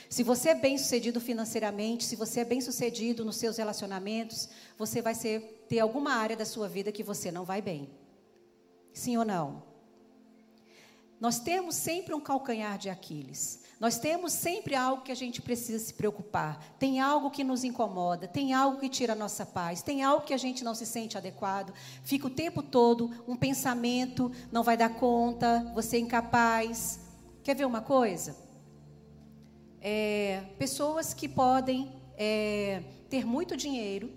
[0.10, 5.02] Se você é bem sucedido financeiramente, se você é bem sucedido nos seus relacionamentos, você
[5.02, 7.89] vai ser, ter alguma área da sua vida que você não vai bem.
[8.91, 9.64] Sim ou não?
[11.20, 13.61] Nós temos sempre um calcanhar de Aquiles.
[13.82, 16.64] Nós temos sempre algo que a gente precisa se preocupar.
[16.80, 20.34] Tem algo que nos incomoda, tem algo que tira a nossa paz, tem algo que
[20.34, 21.74] a gente não se sente adequado.
[22.04, 27.02] Fica o tempo todo um pensamento, não vai dar conta, você é incapaz.
[27.44, 28.52] Quer ver uma coisa?
[29.82, 34.12] é, pessoas que podem é, ter muito dinheiro,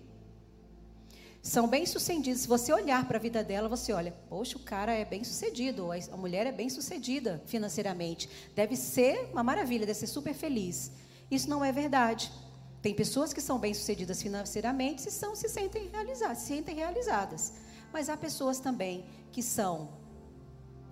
[1.44, 2.40] são bem-sucedidas.
[2.40, 6.16] Se você olhar para a vida dela, você olha, poxa, o cara é bem-sucedido, a
[6.16, 8.30] mulher é bem-sucedida financeiramente.
[8.56, 10.90] Deve ser uma maravilha, deve ser super feliz.
[11.30, 12.32] Isso não é verdade.
[12.80, 17.52] Tem pessoas que são bem-sucedidas financeiramente e são, se sentem realizadas, se sentem realizadas.
[17.92, 19.90] Mas há pessoas também que são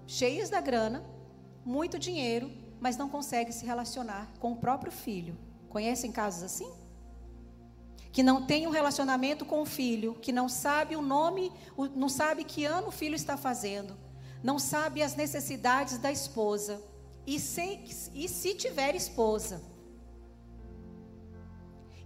[0.06, 1.02] cheias da grana,
[1.64, 5.34] muito dinheiro, mas não conseguem se relacionar com o próprio filho.
[5.70, 6.70] Conhecem casos assim?
[8.12, 11.50] Que não tem um relacionamento com o filho, que não sabe o nome,
[11.96, 13.96] não sabe que ano o filho está fazendo,
[14.42, 16.80] não sabe as necessidades da esposa,
[17.26, 19.62] e se, e se tiver esposa.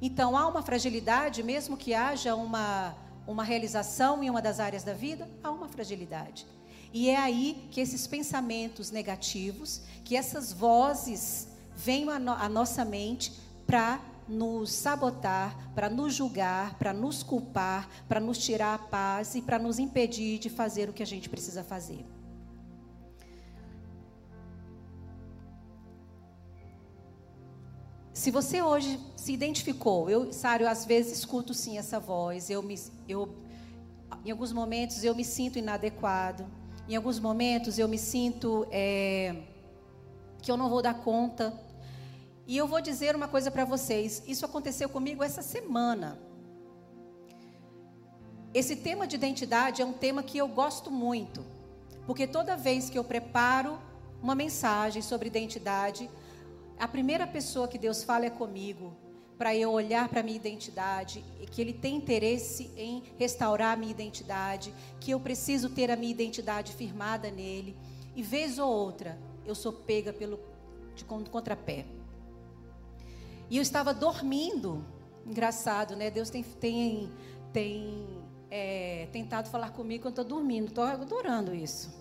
[0.00, 2.94] Então há uma fragilidade, mesmo que haja uma,
[3.26, 6.46] uma realização em uma das áreas da vida, há uma fragilidade.
[6.92, 13.32] E é aí que esses pensamentos negativos, que essas vozes venham à, no, nossa mente
[13.66, 19.42] para nos sabotar, para nos julgar, para nos culpar, para nos tirar a paz e
[19.42, 22.04] para nos impedir de fazer o que a gente precisa fazer.
[28.12, 32.74] Se você hoje se identificou, eu, Sário, às vezes escuto sim essa voz, eu me,
[33.06, 33.28] eu,
[34.24, 36.46] em alguns momentos eu me sinto inadequado,
[36.88, 39.36] em alguns momentos eu me sinto é,
[40.40, 41.52] que eu não vou dar conta
[42.46, 46.18] e eu vou dizer uma coisa para vocês: isso aconteceu comigo essa semana.
[48.54, 51.44] Esse tema de identidade é um tema que eu gosto muito,
[52.06, 53.78] porque toda vez que eu preparo
[54.22, 56.08] uma mensagem sobre identidade,
[56.78, 58.96] a primeira pessoa que Deus fala é comigo,
[59.36, 63.90] para eu olhar para a minha identidade, que Ele tem interesse em restaurar a minha
[63.90, 67.76] identidade, que eu preciso ter a minha identidade firmada nele,
[68.14, 70.40] e vez ou outra eu sou pega pelo
[70.94, 71.84] de contrapé.
[73.48, 74.84] E eu estava dormindo.
[75.24, 76.10] Engraçado, né?
[76.10, 77.12] Deus tem, tem,
[77.52, 78.06] tem
[78.50, 80.68] é, tentado falar comigo quando estou dormindo.
[80.68, 81.94] Estou adorando isso.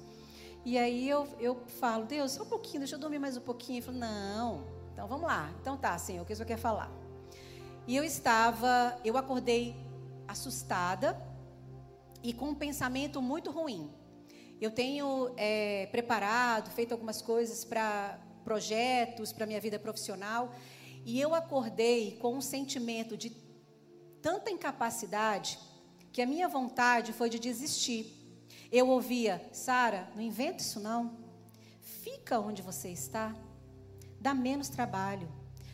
[0.64, 3.78] E aí eu, eu falo, Deus, só um pouquinho, deixa eu dormir mais um pouquinho.
[3.78, 4.64] Ele falou, não.
[4.92, 5.54] Então vamos lá.
[5.62, 6.92] Então tá, Senhor, o que o Senhor quer falar?
[7.88, 9.76] E eu estava, eu acordei
[10.28, 11.22] assustada
[12.24, 13.92] e com um pensamento muito ruim.
[14.60, 20.52] Eu tenho é, preparado, feito algumas coisas para projetos, para minha vida profissional.
[21.06, 23.30] E eu acordei com um sentimento de
[24.22, 25.60] tanta incapacidade
[26.12, 28.12] que a minha vontade foi de desistir.
[28.72, 31.18] Eu ouvia, Sara, não inventa isso não.
[31.80, 33.36] Fica onde você está.
[34.20, 35.32] Dá menos trabalho.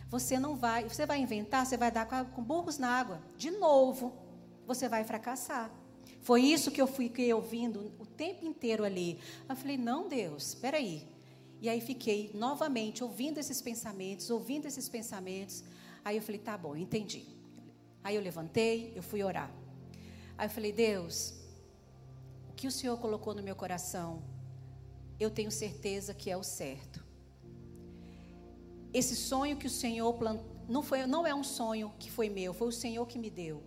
[0.10, 3.22] Você não vai, você vai inventar, você vai dar com burros na água.
[3.38, 4.14] De novo,
[4.68, 5.72] você vai fracassar.
[6.20, 9.18] Foi isso que eu fiquei ouvindo o tempo inteiro ali.
[9.48, 11.08] Eu falei, não, Deus, espera aí.
[11.62, 15.64] E aí fiquei novamente ouvindo esses pensamentos, ouvindo esses pensamentos.
[16.04, 17.24] Aí eu falei, tá bom, entendi.
[18.04, 19.52] Aí eu levantei, eu fui orar.
[20.36, 21.36] Aí eu falei, Deus,
[22.50, 24.24] o que o Senhor colocou no meu coração,
[25.20, 27.06] eu tenho certeza que é o certo.
[28.92, 32.56] Esse sonho que o Senhor plantou, não, foi, não é um sonho que foi meu,
[32.56, 33.62] foi o Senhor que me deu.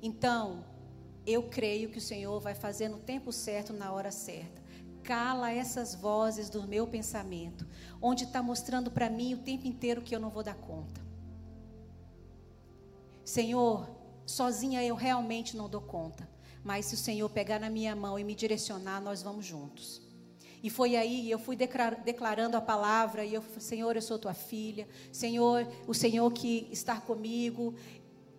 [0.00, 0.64] Então,
[1.26, 4.59] eu creio que o Senhor vai fazer no tempo certo, na hora certa
[5.02, 7.66] cala essas vozes do meu pensamento,
[8.00, 11.00] onde está mostrando para mim o tempo inteiro que eu não vou dar conta.
[13.24, 13.88] Senhor,
[14.26, 16.28] sozinha eu realmente não dou conta,
[16.64, 20.02] mas se o Senhor pegar na minha mão e me direcionar, nós vamos juntos.
[20.62, 24.86] E foi aí, eu fui declarando a palavra, e eu Senhor, eu sou tua filha,
[25.10, 27.74] Senhor, o Senhor que está comigo,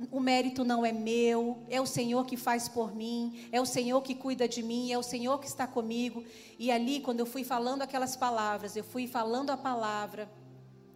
[0.10, 4.02] o mérito não é meu, é o Senhor que faz por mim, é o Senhor
[4.02, 6.24] que cuida de mim, é o Senhor que está comigo.
[6.58, 10.32] E ali, quando eu fui falando aquelas palavras, eu fui falando a palavra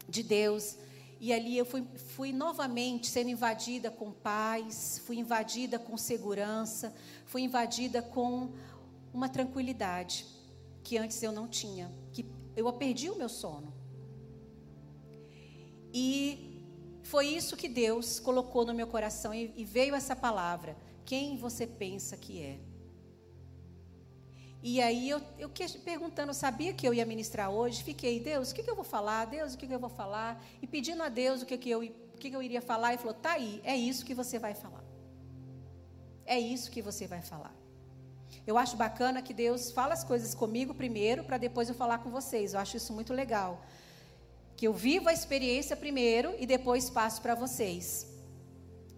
[0.08, 0.78] de Deus,
[1.20, 1.84] e ali eu fui,
[2.16, 6.94] fui novamente sendo invadida com paz, fui invadida com segurança,
[7.26, 8.52] fui invadida com
[9.14, 10.26] uma tranquilidade
[10.84, 12.26] que antes eu não tinha, que
[12.56, 13.74] eu perdi o meu sono.
[15.94, 16.55] E
[17.06, 20.76] foi isso que Deus colocou no meu coração e, e veio essa palavra.
[21.06, 22.58] Quem você pensa que é?
[24.64, 25.48] E aí eu, eu
[25.84, 27.84] perguntando, sabia que eu ia ministrar hoje?
[27.84, 29.26] Fiquei, Deus, o que, que eu vou falar?
[29.26, 30.44] Deus, o que, que eu vou falar?
[30.60, 32.96] E pedindo a Deus o que, que, eu, o que, que eu iria falar.
[32.96, 34.84] E falou, tá aí, é isso que você vai falar.
[36.26, 37.56] É isso que você vai falar.
[38.48, 42.10] Eu acho bacana que Deus fala as coisas comigo primeiro, para depois eu falar com
[42.10, 42.56] vocês.
[42.56, 43.64] Eu acho isso muito legal
[44.56, 48.08] que eu vivo a experiência primeiro e depois passo para vocês.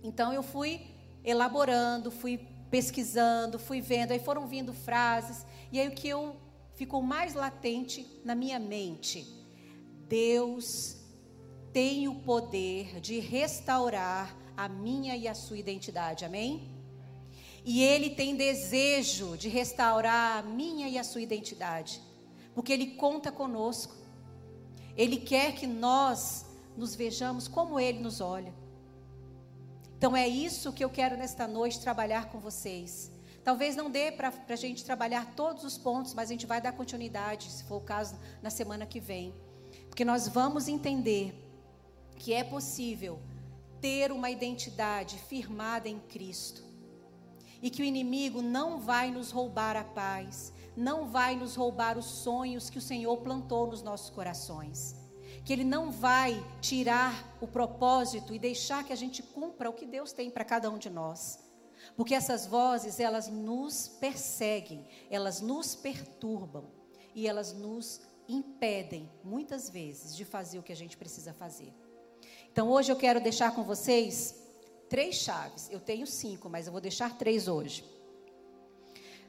[0.04, 0.82] Então eu fui
[1.24, 2.40] elaborando, fui
[2.70, 6.36] pesquisando, fui vendo, aí foram vindo frases, e aí o que eu
[6.76, 9.28] ficou mais latente na minha mente,
[10.08, 10.98] Deus
[11.74, 16.24] tem o poder de restaurar a minha e a sua identidade.
[16.24, 16.72] Amém?
[17.66, 22.02] E Ele tem desejo de restaurar a minha e a sua identidade,
[22.56, 23.96] porque Ele conta conosco.
[24.98, 26.46] Ele quer que nós
[26.76, 28.54] nos vejamos como Ele nos olha.
[29.98, 33.12] Então é isso que eu quero nesta noite trabalhar com vocês.
[33.44, 36.74] Talvez não dê para a gente trabalhar todos os pontos, mas a gente vai dar
[36.74, 39.34] continuidade, se for o caso, na semana que vem.
[39.88, 41.34] Porque nós vamos entender
[42.18, 43.20] que é possível
[43.80, 46.64] ter uma identidade firmada em Cristo.
[47.62, 52.06] E que o inimigo não vai nos roubar a paz, não vai nos roubar os
[52.06, 54.96] sonhos que o Senhor plantou nos nossos corações
[55.48, 59.86] que Ele não vai tirar o propósito e deixar que a gente cumpra o que
[59.86, 61.40] Deus tem para cada um de nós.
[61.96, 66.66] Porque essas vozes, elas nos perseguem, elas nos perturbam
[67.16, 71.74] e elas nos impedem, muitas vezes, de fazer o que a gente precisa fazer.
[72.52, 74.36] Então, hoje eu quero deixar com vocês
[74.90, 75.70] três chaves.
[75.72, 77.86] Eu tenho cinco, mas eu vou deixar três hoje.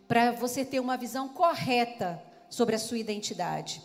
[0.09, 3.83] Para você ter uma visão correta sobre a sua identidade.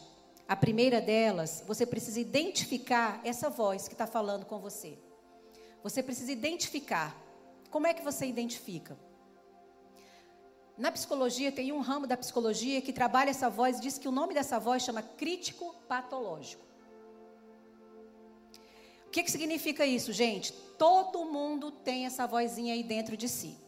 [0.48, 4.98] A primeira delas, você precisa identificar essa voz que está falando com você.
[5.84, 7.14] Você precisa identificar.
[7.70, 8.98] Como é que você identifica?
[10.78, 14.34] Na psicologia, tem um ramo da psicologia que trabalha essa voz diz que o nome
[14.34, 16.64] dessa voz chama crítico patológico.
[19.06, 20.54] O que, que significa isso, gente?
[20.54, 23.63] Todo mundo tem essa vozinha aí dentro de si.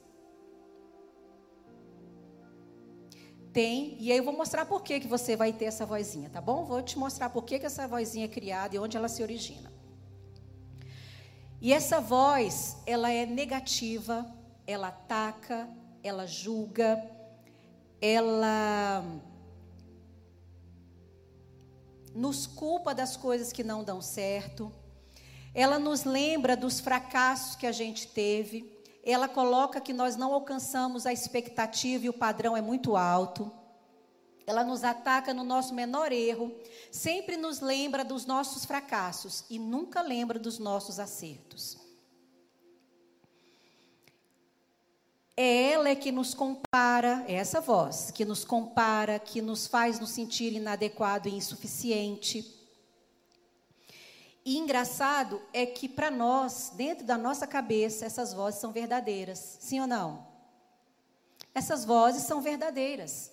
[3.56, 6.41] Tem, e aí eu vou mostrar por que, que você vai ter essa vozinha, tá
[6.41, 6.66] bom?
[6.66, 9.72] Vou te mostrar por que, que essa vozinha é criada e onde ela se origina.
[11.62, 14.30] E essa voz, ela é negativa,
[14.68, 15.70] ela ataca,
[16.03, 17.01] ela julga,
[18.01, 19.06] ela
[22.14, 24.70] nos culpa das coisas que não dão certo,
[25.53, 28.74] ela nos lembra dos fracassos que a gente teve,
[29.06, 33.51] ela coloca que nós não alcançamos a expectativa e o padrão é muito alto.
[34.47, 36.53] Ela nos ataca no nosso menor erro,
[36.91, 41.78] sempre nos lembra dos nossos fracassos e nunca lembra dos nossos acertos.
[45.38, 50.12] É ela que nos compara, é essa voz que nos compara, que nos faz nos
[50.12, 52.55] sentir inadequado e insuficiente.
[54.45, 59.57] E engraçado é que para nós, dentro da nossa cabeça, essas vozes são verdadeiras.
[59.59, 60.27] Sim ou não?
[61.53, 63.31] Essas vozes são verdadeiras.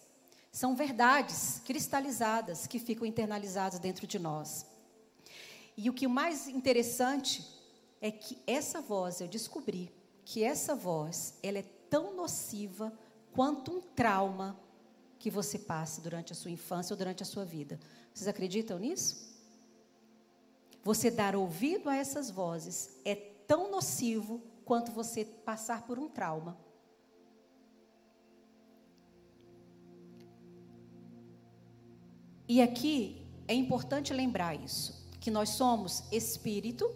[0.50, 4.64] São verdades cristalizadas que ficam internalizadas dentro de nós.
[5.76, 7.46] E o que mais interessante
[8.00, 9.92] é que essa voz, eu descobri
[10.24, 12.90] que essa voz, ela é tão nociva
[13.34, 14.58] quanto um trauma
[15.18, 17.78] que você passa durante a sua infância ou durante a sua vida.
[18.12, 19.31] Vocês acreditam nisso?
[20.82, 26.56] Você dar ouvido a essas vozes é tão nocivo quanto você passar por um trauma.
[32.48, 36.90] E aqui é importante lembrar isso, que nós somos espírito,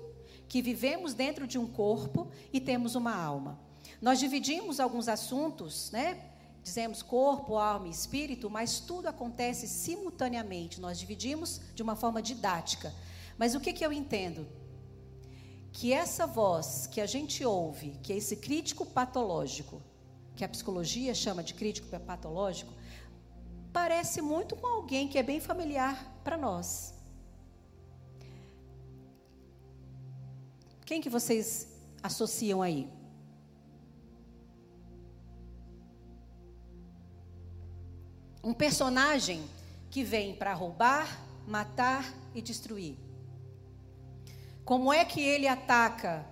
[0.49, 3.59] que vivemos dentro de um corpo e temos uma alma.
[4.01, 6.31] Nós dividimos alguns assuntos, né?
[6.63, 10.81] Dizemos corpo, alma e espírito, mas tudo acontece simultaneamente.
[10.81, 12.93] Nós dividimos de uma forma didática.
[13.39, 14.47] Mas o que, que eu entendo?
[15.73, 19.83] Que essa voz que a gente ouve, que é esse crítico patológico,
[20.35, 22.73] que a psicologia chama de crítico patológico,
[23.73, 26.95] parece muito com alguém que é bem familiar para nós.
[30.85, 31.69] Quem que vocês
[32.03, 32.89] associam aí?
[38.43, 39.45] Um personagem
[39.91, 43.06] que vem para roubar, matar e destruir.
[44.67, 46.27] Como é que ele ataca,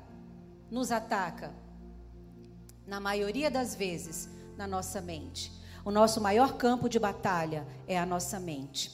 [0.68, 1.54] nos ataca?
[2.84, 5.52] Na maioria das vezes, na nossa mente.
[5.84, 8.90] O nosso maior campo de batalha é a nossa mente.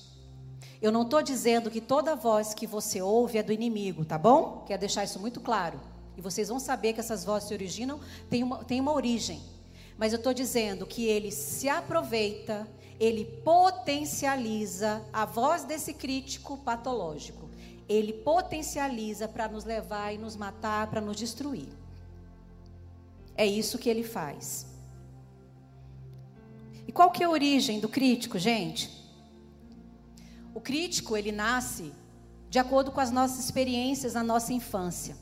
[0.83, 4.63] Eu não estou dizendo que toda voz que você ouve é do inimigo, tá bom?
[4.67, 5.81] Quero deixar isso muito claro.
[6.19, 9.41] E vocês vão saber que essas vozes se originam, tem uma, tem uma origem.
[9.97, 12.69] Mas eu estou dizendo que ele se aproveita,
[12.99, 17.50] ele potencializa a voz desse crítico patológico
[17.91, 21.69] ele potencializa para nos levar e nos matar, para nos destruir.
[23.37, 24.65] É isso que ele faz.
[26.87, 28.89] E qual que é a origem do crítico, gente?
[30.55, 31.93] O crítico, ele nasce
[32.49, 35.17] de acordo com as nossas experiências na nossa infância,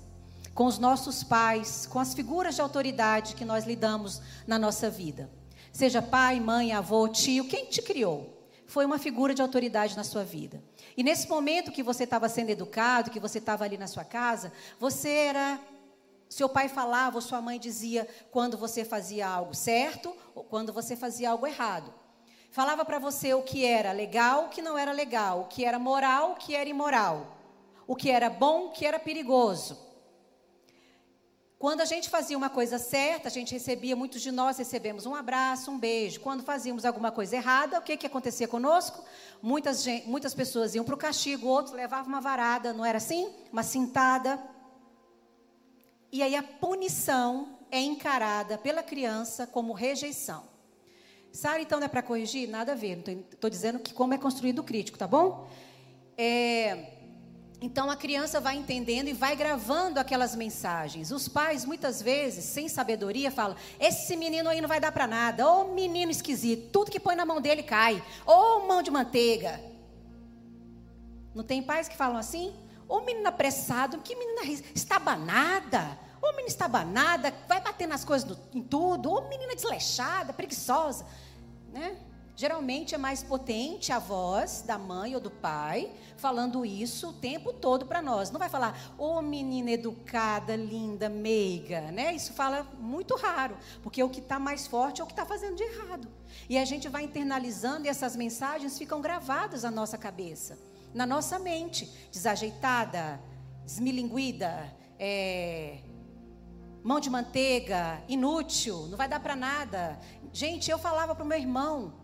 [0.53, 5.31] com os nossos pais, com as figuras de autoridade que nós lidamos na nossa vida.
[5.73, 8.39] Seja pai, mãe, avô, tio, quem te criou?
[8.67, 10.63] Foi uma figura de autoridade na sua vida.
[10.99, 14.53] E nesse momento que você estava sendo educado, que você estava ali na sua casa,
[14.81, 15.61] você era
[16.29, 20.97] seu pai falava ou sua mãe dizia quando você fazia algo certo ou quando você
[20.97, 21.95] fazia algo errado.
[22.51, 25.79] Falava para você o que era legal, o que não era legal, o que era
[25.79, 27.39] moral, o que era imoral,
[27.87, 29.79] o que era bom, o que era perigoso.
[31.59, 35.15] Quando a gente fazia uma coisa certa, a gente recebia, muitos de nós recebemos um
[35.15, 36.21] abraço, um beijo.
[36.21, 39.05] Quando fazíamos alguma coisa errada, o que, que acontecia conosco?
[39.43, 43.29] Muitas, muitas pessoas iam para o castigo, outros levavam uma varada, não era assim?
[43.53, 44.41] Uma cintada.
[46.13, 50.45] E aí a punição é encarada pela criança como rejeição.
[51.33, 52.49] Sara, então, não é para corrigir?
[52.49, 53.03] Nada a ver.
[53.33, 55.49] Estou dizendo que como é construído o crítico, tá bom?
[56.17, 56.98] É,
[57.61, 61.11] então a criança vai entendendo e vai gravando aquelas mensagens.
[61.11, 65.49] Os pais, muitas vezes, sem sabedoria, falam: esse menino aí não vai dar para nada.
[65.49, 68.03] Ô menino esquisito, tudo que põe na mão dele cai.
[68.25, 69.61] Ô mão de manteiga.
[71.35, 72.55] Não tem pais que falam assim?
[72.89, 75.99] Ô menino apressado, que menina estabanada.
[76.23, 79.11] Ô menina estabanada, vai bater nas coisas em tudo.
[79.11, 81.05] Ô menina desleixada, preguiçosa.
[81.73, 81.97] Né?
[82.39, 87.53] Geralmente é mais potente a voz da mãe ou do pai falando isso o tempo
[87.53, 88.31] todo para nós.
[88.31, 92.15] Não vai falar, ô oh, menina educada, linda, meiga, né?
[92.15, 95.57] Isso fala muito raro, porque o que está mais forte é o que está fazendo
[95.57, 96.07] de errado.
[96.49, 100.57] E a gente vai internalizando e essas mensagens ficam gravadas na nossa cabeça,
[100.95, 103.21] na nossa mente, desajeitada,
[103.67, 105.79] esmilinguida, é,
[106.85, 109.99] mão de manteiga, inútil, não vai dar para nada.
[110.33, 111.98] Gente, eu falava para o meu irmão,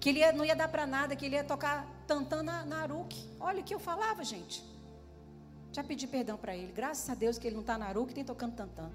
[0.00, 2.78] que ele ia, não ia dar para nada, que ele ia tocar tantã na, na
[2.82, 3.28] Aruque.
[3.38, 4.64] Olha o que eu falava, gente.
[5.72, 6.72] Já pedi perdão para ele.
[6.72, 8.90] Graças a Deus que ele não está na Aruque, tem tocando tantã.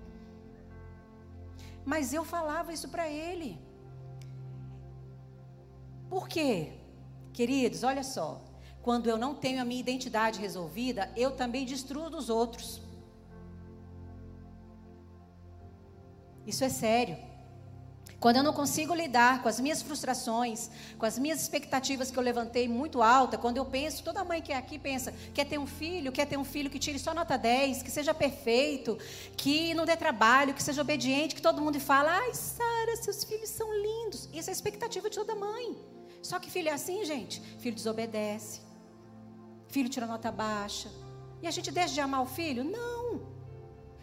[1.86, 3.60] Mas eu falava isso para ele.
[6.10, 6.74] Por quê?
[7.32, 8.42] Queridos, olha só.
[8.82, 12.82] Quando eu não tenho a minha identidade resolvida, eu também destruo dos outros.
[16.48, 17.18] Isso é sério.
[18.26, 22.24] Quando eu não consigo lidar com as minhas frustrações, com as minhas expectativas que eu
[22.24, 25.68] levantei muito alta, quando eu penso, toda mãe que é aqui pensa, quer ter um
[25.68, 28.98] filho, quer ter um filho que tire só nota 10, que seja perfeito,
[29.38, 33.50] que não dê trabalho, que seja obediente, que todo mundo fala, ai Sara, seus filhos
[33.50, 34.28] são lindos.
[34.34, 35.78] Isso é a expectativa de toda mãe.
[36.24, 37.40] Só que filho é assim, gente.
[37.60, 38.62] Filho desobedece.
[39.68, 40.90] Filho tira nota baixa.
[41.44, 42.64] E a gente deixa de amar o filho?
[42.64, 43.35] Não.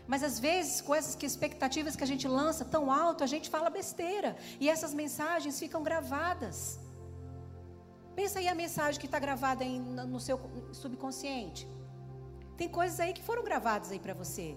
[0.06, 3.70] Mas às vezes, com essas expectativas que a gente lança tão alto, a gente fala
[3.70, 4.36] besteira.
[4.58, 6.78] E essas mensagens ficam gravadas.
[8.14, 10.38] Pensa aí a mensagem que está gravada aí no seu
[10.72, 11.66] subconsciente.
[12.56, 14.56] Tem coisas aí que foram gravadas aí para você.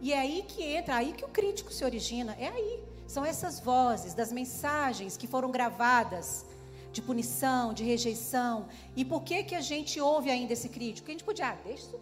[0.00, 2.34] E é aí que entra, aí que o crítico se origina.
[2.38, 2.84] É aí.
[3.06, 6.44] São essas vozes das mensagens que foram gravadas
[6.92, 8.66] de punição, de rejeição.
[8.96, 11.02] E por que que a gente ouve ainda esse crítico?
[11.02, 11.98] Porque a gente podia, ah, deixa isso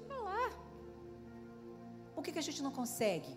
[2.24, 3.28] que, que a gente não consegue?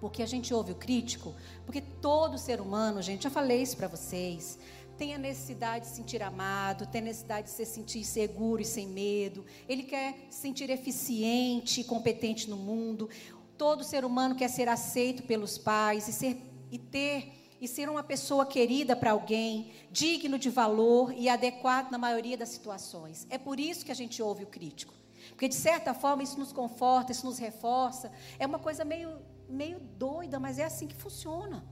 [0.00, 1.34] Porque a gente ouve o crítico,
[1.64, 4.58] porque todo ser humano, gente, já falei isso para vocês,
[4.98, 8.64] tem a necessidade de se sentir amado, tem a necessidade de se sentir seguro e
[8.64, 13.08] sem medo, ele quer se sentir eficiente e competente no mundo.
[13.56, 16.36] Todo ser humano quer ser aceito pelos pais e, ser,
[16.70, 21.96] e ter e ser uma pessoa querida para alguém, digno de valor e adequado na
[21.96, 23.26] maioria das situações.
[23.30, 24.92] É por isso que a gente ouve o crítico.
[25.30, 28.10] Porque, de certa forma, isso nos conforta, isso nos reforça.
[28.38, 29.18] É uma coisa meio,
[29.48, 31.64] meio doida, mas é assim que funciona.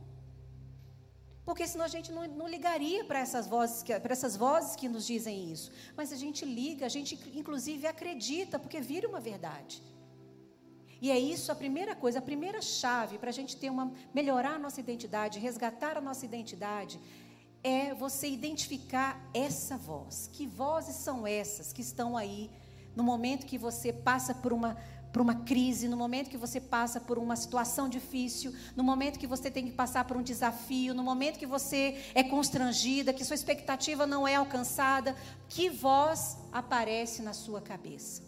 [1.45, 4.89] Porque senão a gente não, não ligaria para essas, vozes que, para essas vozes que
[4.89, 5.73] nos dizem isso.
[5.97, 9.83] Mas a gente liga, a gente inclusive acredita, porque vira uma verdade.
[11.01, 14.55] E é isso a primeira coisa, a primeira chave para a gente ter uma, melhorar
[14.55, 17.01] a nossa identidade, resgatar a nossa identidade,
[17.65, 20.31] é você identificar essa voz.
[20.33, 22.49] Que vozes são essas que estão aí
[22.95, 24.77] no momento que você passa por uma,
[25.13, 29.27] por uma crise, no momento que você passa por uma situação difícil, no momento que
[29.27, 33.35] você tem que passar por um desafio, no momento que você é constrangida, que sua
[33.35, 35.15] expectativa não é alcançada,
[35.49, 38.23] que voz aparece na sua cabeça?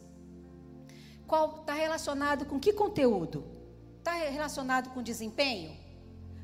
[1.26, 3.44] Qual está relacionado com que conteúdo?
[3.98, 5.84] Está relacionado com desempenho?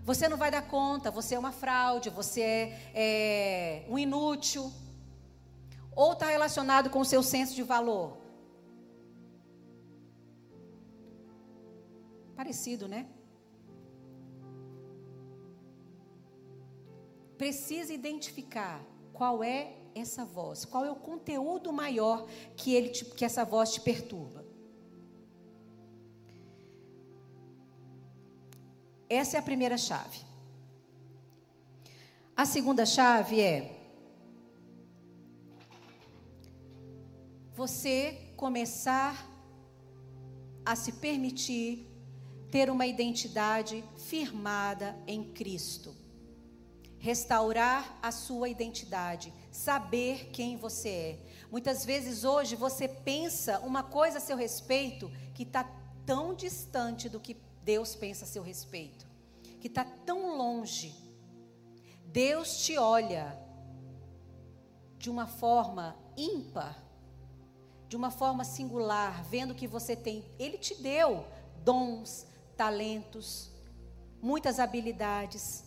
[0.05, 4.73] Você não vai dar conta, você é uma fraude, você é, é um inútil.
[5.95, 8.17] Ou está relacionado com o seu senso de valor?
[12.37, 13.09] Parecido, né?
[17.37, 18.83] Precisa identificar
[19.13, 22.27] qual é essa voz, qual é o conteúdo maior
[22.57, 24.45] que, ele te, que essa voz te perturba.
[29.09, 30.21] Essa é a primeira chave.
[32.37, 33.80] A segunda chave é
[37.61, 39.29] você começar
[40.65, 41.87] a se permitir
[42.51, 45.95] ter uma identidade firmada em Cristo.
[46.99, 51.19] Restaurar a sua identidade, saber quem você é.
[51.51, 55.71] Muitas vezes hoje você pensa uma coisa a seu respeito que está
[56.07, 59.07] tão distante do que Deus pensa a seu respeito,
[59.61, 60.95] que está tão longe.
[62.07, 63.39] Deus te olha
[64.97, 66.90] de uma forma ímpar,
[67.91, 70.25] de uma forma singular, vendo que você tem.
[70.39, 71.27] Ele te deu
[71.65, 72.25] dons,
[72.57, 73.51] talentos,
[74.23, 75.65] muitas habilidades.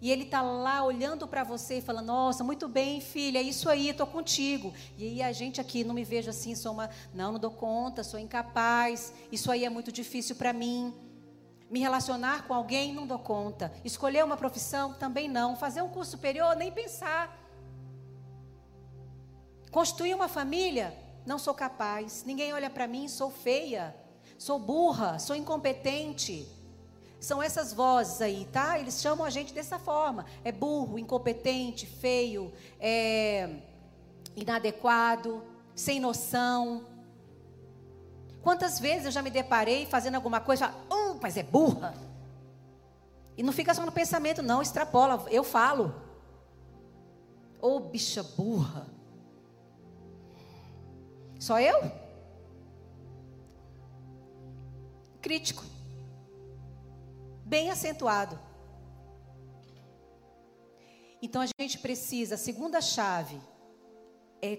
[0.00, 3.68] E ele está lá olhando para você e falando: Nossa, muito bem, filha, é isso
[3.68, 4.72] aí, estou contigo.
[4.96, 6.88] E aí a gente aqui, não me vejo assim, sou uma.
[7.12, 10.94] Não, não dou conta, sou incapaz, isso aí é muito difícil para mim.
[11.68, 13.72] Me relacionar com alguém, não dou conta.
[13.84, 15.56] Escolher uma profissão, também não.
[15.56, 17.36] Fazer um curso superior, nem pensar.
[19.72, 22.24] Construir uma família, não sou capaz.
[22.24, 23.94] Ninguém olha para mim, sou feia
[24.38, 26.46] sou burra, sou incompetente.
[27.20, 28.78] São essas vozes aí, tá?
[28.78, 30.26] Eles chamam a gente dessa forma.
[30.44, 33.48] É burro, incompetente, feio, é
[34.36, 35.42] inadequado,
[35.74, 36.84] sem noção.
[38.42, 41.94] Quantas vezes eu já me deparei fazendo alguma coisa, oh, mas é burra.
[43.36, 45.24] E não fica só no pensamento, não, extrapola.
[45.30, 45.94] Eu falo.
[47.60, 48.93] Ô oh, bicha burra.
[51.46, 51.78] Só eu?
[55.20, 55.62] crítico,
[57.46, 58.38] bem acentuado.
[61.22, 63.38] Então a gente precisa, a segunda chave
[64.42, 64.58] é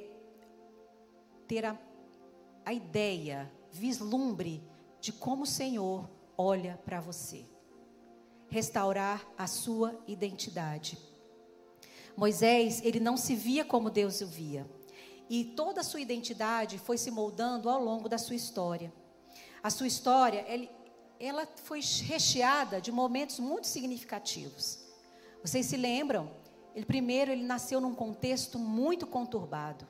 [1.48, 1.76] ter a,
[2.66, 4.64] a ideia, vislumbre
[5.00, 7.46] de como o Senhor olha para você.
[8.48, 11.00] Restaurar a sua identidade.
[12.18, 14.75] Moisés, ele não se via como Deus o via.
[15.30, 18.94] E toda a sua identidade foi se moldando ao longo da sua história.
[19.64, 20.46] A sua história,
[21.20, 24.80] ela foi recheada de momentos muito significativos.
[25.44, 26.30] Vocês se lembram?
[26.76, 29.88] Ele primeiro ele nasceu num contexto muito conturbado.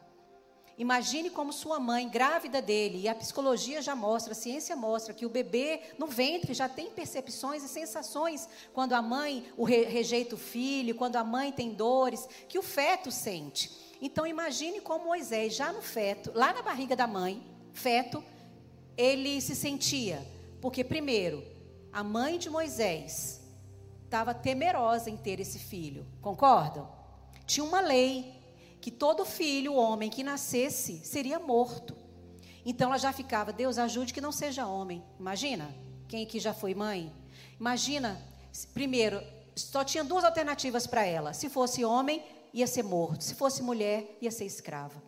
[0.77, 5.25] Imagine como sua mãe, grávida dele, e a psicologia já mostra, a ciência mostra que
[5.25, 10.35] o bebê no ventre já tem percepções e sensações quando a mãe o re rejeita
[10.35, 13.84] o filho, quando a mãe tem dores, que o feto sente.
[14.01, 17.43] Então imagine como Moisés, já no feto, lá na barriga da mãe,
[17.73, 18.23] feto,
[18.97, 20.25] ele se sentia?
[20.61, 21.43] Porque, primeiro,
[21.91, 23.41] a mãe de Moisés
[24.03, 26.89] estava temerosa em ter esse filho, concordam?
[27.45, 28.33] Tinha uma lei
[28.81, 31.95] que todo filho, homem que nascesse, seria morto.
[32.65, 35.03] Então ela já ficava, Deus ajude que não seja homem.
[35.19, 35.73] Imagina,
[36.07, 37.11] quem aqui já foi mãe?
[37.59, 38.21] Imagina,
[38.73, 39.21] primeiro,
[39.55, 41.33] só tinha duas alternativas para ela.
[41.33, 42.23] Se fosse homem,
[42.55, 43.21] ia ser morto.
[43.21, 45.03] Se fosse mulher, ia ser escrava.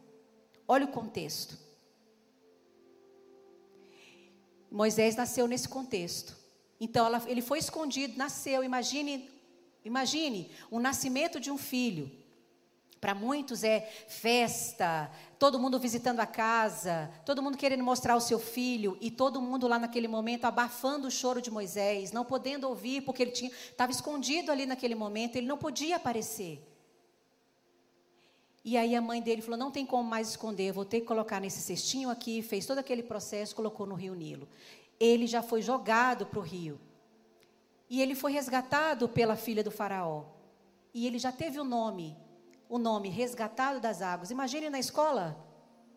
[0.67, 1.57] Olha o contexto.
[4.69, 6.35] Moisés nasceu nesse contexto.
[6.77, 8.65] Então ela, ele foi escondido, nasceu.
[8.65, 9.31] Imagine,
[9.85, 12.11] imagine o nascimento de um filho.
[12.99, 18.39] Para muitos é festa, todo mundo visitando a casa, todo mundo querendo mostrar o seu
[18.39, 23.01] filho e todo mundo lá naquele momento abafando o choro de Moisés, não podendo ouvir
[23.01, 26.76] porque ele estava escondido ali naquele momento, ele não podia aparecer.
[28.67, 31.39] E aí a mãe dele falou: não tem como mais esconder, vou ter que colocar
[31.39, 32.41] nesse cestinho aqui.
[32.41, 34.45] Fez todo aquele processo, colocou no rio Nilo.
[34.99, 36.77] Ele já foi jogado para o rio.
[37.89, 40.25] E ele foi resgatado pela filha do faraó.
[40.93, 42.17] E ele já teve o nome,
[42.67, 44.31] o nome resgatado das águas.
[44.31, 45.41] Imagine na escola,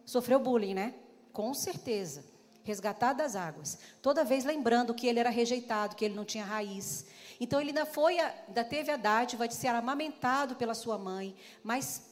[0.05, 0.95] sofreu bullying, né?
[1.33, 2.25] Com certeza.
[2.63, 3.81] Resgatado das águas.
[4.01, 7.05] Toda vez lembrando que ele era rejeitado, que ele não tinha raiz.
[7.41, 12.10] Então ele ainda foi, ainda teve a dádiva de ser amamentado pela sua mãe, mas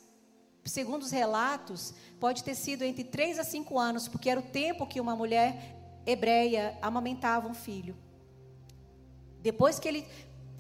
[0.69, 4.87] segundo os relatos, pode ter sido entre 3 a 5 anos, porque era o tempo
[4.87, 7.97] que uma mulher hebreia amamentava um filho.
[9.41, 10.07] Depois que ele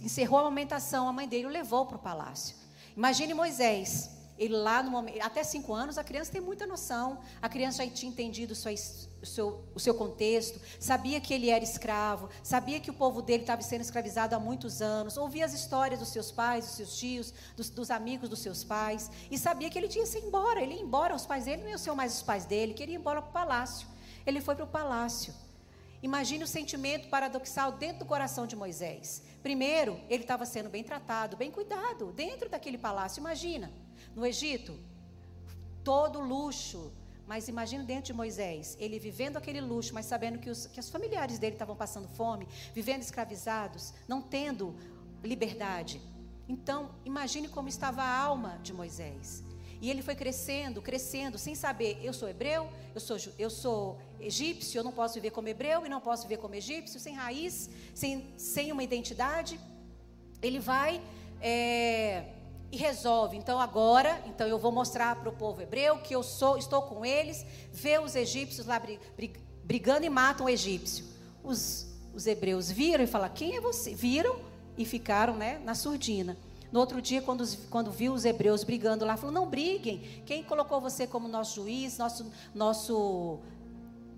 [0.00, 2.56] encerrou a amamentação, a mãe dele o levou para o palácio.
[2.96, 7.18] Imagine Moisés, ele lá no momento, até cinco anos, a criança tem muita noção.
[7.42, 11.64] A criança já tinha entendido sua, o, seu, o seu contexto, sabia que ele era
[11.64, 15.98] escravo, sabia que o povo dele estava sendo escravizado há muitos anos, ouvia as histórias
[15.98, 19.76] dos seus pais, dos seus tios, dos, dos amigos dos seus pais, e sabia que
[19.76, 20.62] ele tinha que ir embora.
[20.62, 22.98] Ele ia embora, os pais dele não iam ser mais os pais dele, queria ir
[22.98, 23.88] embora para o palácio.
[24.24, 25.34] Ele foi para o palácio.
[26.00, 29.22] Imagine o sentimento paradoxal dentro do coração de Moisés.
[29.42, 33.18] Primeiro, ele estava sendo bem tratado, bem cuidado, dentro daquele palácio.
[33.18, 33.87] Imagina.
[34.14, 34.78] No Egito,
[35.84, 36.92] todo luxo.
[37.26, 40.88] Mas imagina dentro de Moisés, ele vivendo aquele luxo, mas sabendo que os, que os
[40.88, 44.74] familiares dele estavam passando fome, vivendo escravizados, não tendo
[45.22, 46.00] liberdade.
[46.48, 49.44] Então, imagine como estava a alma de Moisés.
[49.80, 54.78] E ele foi crescendo, crescendo, sem saber, eu sou hebreu, eu sou, eu sou egípcio,
[54.78, 58.26] eu não posso viver como hebreu e não posso viver como egípcio, sem raiz, sem,
[58.36, 59.60] sem uma identidade.
[60.42, 61.00] Ele vai
[61.40, 62.24] é,
[62.70, 63.36] e resolve.
[63.36, 67.04] Então agora, então eu vou mostrar para o povo hebreu que eu sou, estou com
[67.04, 68.80] eles, vê os egípcios lá
[69.64, 71.04] brigando e matam o egípcio.
[71.42, 73.94] Os, os hebreus viram e falaram, quem é você?
[73.94, 74.36] Viram
[74.76, 76.36] e ficaram né, na surdina.
[76.70, 80.22] No outro dia, quando, quando viu os hebreus brigando lá, falou: Não briguem.
[80.26, 83.38] Quem colocou você como nosso juiz, nosso, nosso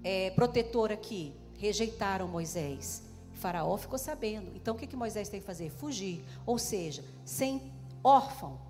[0.02, 1.32] é, protetor aqui?
[1.58, 3.04] Rejeitaram Moisés.
[3.34, 4.50] faraó ficou sabendo.
[4.56, 5.70] Então, o que, que Moisés tem que fazer?
[5.70, 6.24] Fugir.
[6.44, 7.72] Ou seja, sem
[8.02, 8.60] órfão,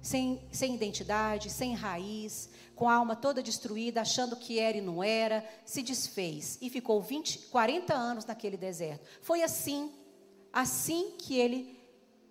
[0.00, 5.02] sem, sem identidade, sem raiz, com a alma toda destruída, achando que era e não
[5.02, 9.04] era, se desfez e ficou 20, 40 anos naquele deserto.
[9.20, 9.92] Foi assim,
[10.52, 11.77] assim que ele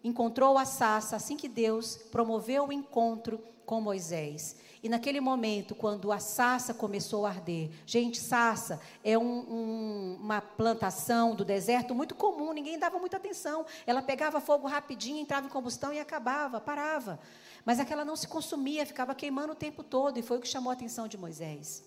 [0.08, 4.56] encontrou a Sassa, assim que Deus promoveu o encontro com Moisés.
[4.82, 10.40] E naquele momento, quando a Sassa começou a arder, gente, Sassa é um, um, uma
[10.40, 13.66] plantação do deserto muito comum, ninguém dava muita atenção.
[13.86, 17.20] Ela pegava fogo rapidinho, entrava em combustão e acabava, parava.
[17.66, 20.70] Mas aquela não se consumia, ficava queimando o tempo todo, e foi o que chamou
[20.70, 21.84] a atenção de Moisés.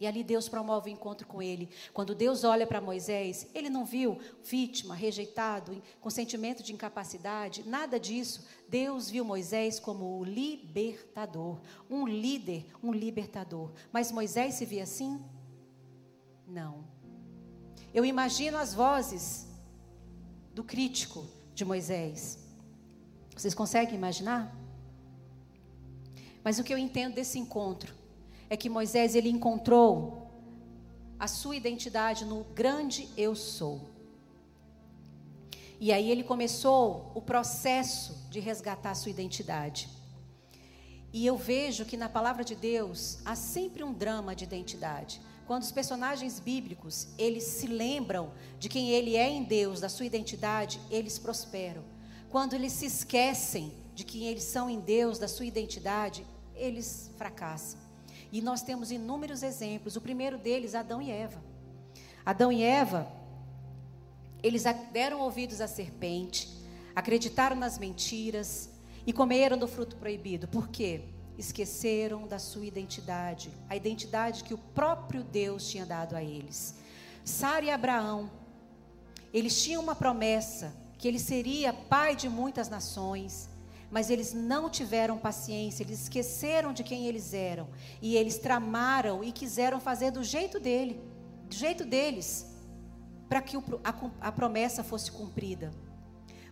[0.00, 1.68] E ali Deus promove o encontro com ele.
[1.92, 8.00] Quando Deus olha para Moisés, ele não viu vítima, rejeitado, com sentimento de incapacidade, nada
[8.00, 8.46] disso.
[8.66, 13.72] Deus viu Moisés como o libertador, um líder, um libertador.
[13.92, 15.22] Mas Moisés se via assim?
[16.48, 16.82] Não.
[17.92, 19.46] Eu imagino as vozes
[20.54, 22.38] do crítico de Moisés.
[23.36, 24.56] Vocês conseguem imaginar?
[26.42, 27.99] Mas o que eu entendo desse encontro
[28.50, 30.28] é que Moisés ele encontrou
[31.18, 33.88] a sua identidade no grande eu sou.
[35.78, 39.88] E aí ele começou o processo de resgatar a sua identidade.
[41.12, 45.20] E eu vejo que na palavra de Deus há sempre um drama de identidade.
[45.46, 50.06] Quando os personagens bíblicos, eles se lembram de quem ele é em Deus, da sua
[50.06, 51.82] identidade, eles prosperam.
[52.28, 56.24] Quando eles se esquecem de quem eles são em Deus, da sua identidade,
[56.54, 57.79] eles fracassam.
[58.32, 59.96] E nós temos inúmeros exemplos.
[59.96, 61.42] O primeiro deles, Adão e Eva.
[62.24, 63.06] Adão e Eva,
[64.42, 66.48] eles deram ouvidos à serpente,
[66.94, 68.70] acreditaram nas mentiras
[69.06, 70.46] e comeram do fruto proibido.
[70.46, 71.02] Por quê?
[71.36, 76.76] Esqueceram da sua identidade, a identidade que o próprio Deus tinha dado a eles.
[77.24, 78.30] Sara e Abraão,
[79.32, 83.49] eles tinham uma promessa que ele seria pai de muitas nações
[83.90, 87.68] mas eles não tiveram paciência, eles esqueceram de quem eles eram
[88.00, 91.00] e eles tramaram e quiseram fazer do jeito dele,
[91.48, 92.46] do jeito deles,
[93.28, 93.56] para que
[94.20, 95.72] a, promessa fosse cumprida.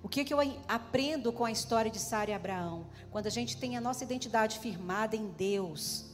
[0.03, 2.87] O que, que eu aprendo com a história de Sara e Abraão?
[3.11, 6.08] Quando a gente tem a nossa identidade firmada em Deus,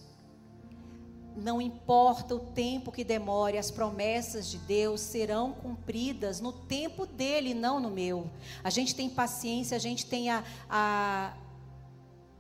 [1.37, 7.55] não importa o tempo que demore, as promessas de Deus serão cumpridas no tempo dele,
[7.55, 8.31] não no meu.
[8.63, 11.35] A gente tem paciência, a gente tem a, a,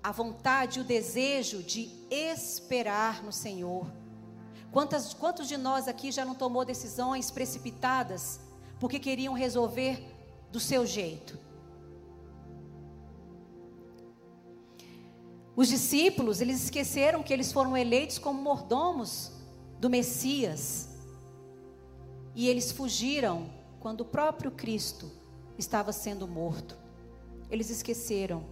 [0.03, 3.87] a vontade, o desejo de esperar no Senhor.
[4.71, 8.41] Quantas, quantos de nós aqui já não tomou decisões precipitadas
[8.81, 10.05] porque queriam resolver
[10.51, 11.44] do seu jeito?
[15.57, 19.31] Os discípulos, eles esqueceram que eles foram eleitos como mordomos
[19.79, 20.89] do Messias.
[22.35, 23.49] E eles fugiram
[23.79, 25.11] quando o próprio Cristo
[25.57, 26.77] estava sendo morto.
[27.49, 28.45] Eles esqueceram.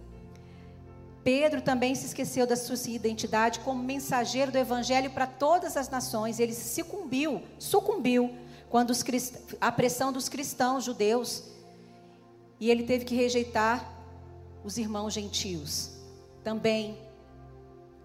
[1.25, 6.39] Pedro também se esqueceu da sua identidade como mensageiro do evangelho para todas as nações.
[6.39, 8.33] Ele sucumbiu, sucumbiu
[8.69, 9.03] quando os
[9.59, 11.43] a pressão dos cristãos judeus.
[12.61, 13.93] E ele teve que rejeitar
[14.63, 15.92] os irmãos gentios
[16.43, 16.97] também,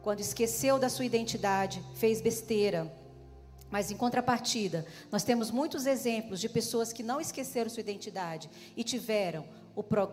[0.02, 2.92] quando esqueceu da sua identidade, fez besteira.
[3.70, 8.82] Mas em contrapartida, nós temos muitos exemplos de pessoas que não esqueceram sua identidade e
[8.82, 9.44] tiveram
[9.76, 10.10] o, pro,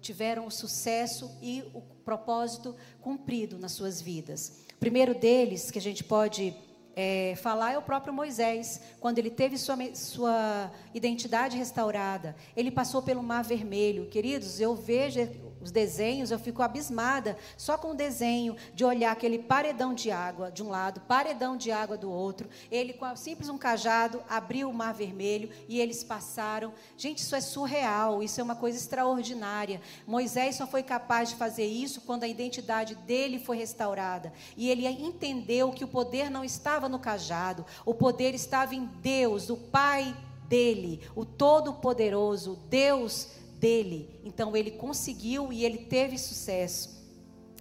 [0.00, 4.60] tiveram o sucesso e o propósito cumprido nas suas vidas.
[4.74, 6.54] O primeiro deles que a gente pode
[6.94, 12.36] é, falar é o próprio Moisés, quando ele teve sua, sua identidade restaurada.
[12.54, 14.06] Ele passou pelo Mar Vermelho.
[14.08, 15.20] Queridos, eu vejo
[15.60, 20.50] os desenhos, eu fico abismada só com o desenho de olhar aquele paredão de água
[20.50, 22.48] de um lado, paredão de água do outro.
[22.70, 26.72] Ele, com simples um cajado, abriu o mar vermelho e eles passaram.
[26.96, 29.80] Gente, isso é surreal, isso é uma coisa extraordinária.
[30.06, 34.32] Moisés só foi capaz de fazer isso quando a identidade dele foi restaurada.
[34.56, 39.50] E ele entendeu que o poder não estava no cajado, o poder estava em Deus,
[39.50, 40.16] o Pai
[40.48, 43.28] dele, o Todo-Poderoso, Deus
[43.60, 44.08] dele.
[44.24, 46.98] Então ele conseguiu e ele teve sucesso.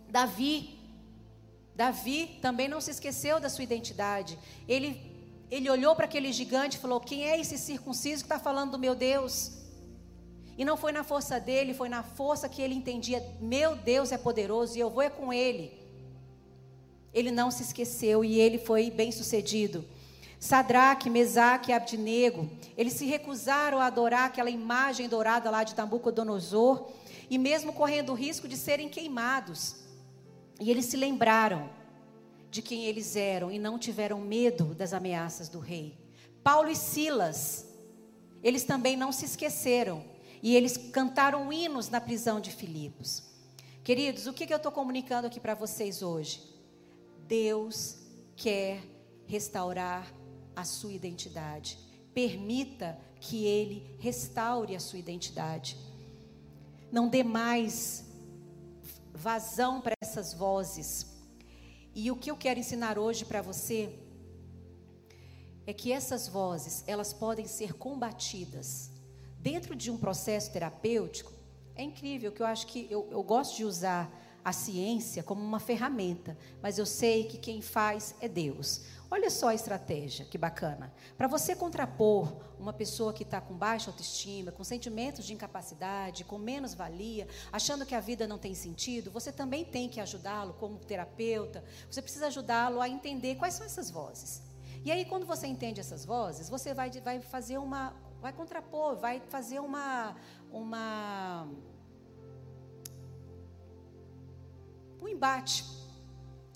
[0.10, 0.80] Davi,
[1.76, 4.40] Davi também não se esqueceu da sua identidade.
[4.68, 4.90] Ele,
[5.52, 8.80] ele olhou para aquele gigante e falou: Quem é esse circunciso que está falando do
[8.80, 9.52] meu Deus?
[10.58, 14.18] E não foi na força dele, foi na força que ele entendia: Meu Deus é
[14.18, 15.78] poderoso e eu vou é com ele.
[17.14, 19.84] Ele não se esqueceu e ele foi bem sucedido.
[20.40, 26.90] Sadraque, Mesaque e Abdinego, eles se recusaram a adorar aquela imagem dourada lá de Nabucodonosor,
[27.30, 29.76] e mesmo correndo o risco de serem queimados.
[30.60, 31.70] E eles se lembraram
[32.50, 35.98] de quem eles eram e não tiveram medo das ameaças do rei.
[36.44, 37.68] Paulo e Silas,
[38.42, 40.04] eles também não se esqueceram
[40.42, 43.24] e eles cantaram hinos na prisão de Filipos.
[43.84, 46.42] Queridos, o que, que eu estou comunicando aqui para vocês hoje?
[47.28, 47.98] Deus
[48.36, 48.82] quer
[49.28, 50.12] restaurar
[50.60, 51.78] a sua identidade.
[52.14, 55.78] Permita que Ele restaure a sua identidade.
[56.92, 58.06] Não dê mais
[59.14, 61.06] vazão para essas vozes.
[61.94, 63.94] E o que eu quero ensinar hoje para você
[65.68, 68.90] é que essas vozes, elas podem ser combatidas.
[69.40, 71.32] Dentro de um processo terapêutico,
[71.76, 74.12] é incrível que eu acho que eu, eu gosto de usar
[74.44, 78.82] a ciência como uma ferramenta, mas eu sei que quem faz é Deus.
[79.12, 80.94] Olha só a estratégia, que bacana.
[81.18, 86.38] Para você contrapor uma pessoa que está com baixa autoestima, com sentimentos de incapacidade, com
[86.38, 90.78] menos valia, achando que a vida não tem sentido, você também tem que ajudá-lo como
[90.78, 91.64] terapeuta.
[91.90, 94.44] Você precisa ajudá-lo a entender quais são essas vozes.
[94.86, 97.94] E aí, quando você entende essas vozes, você vai, vai fazer uma.
[98.22, 100.16] vai contrapor, vai fazer uma.
[100.52, 101.48] uma
[105.02, 105.66] um embate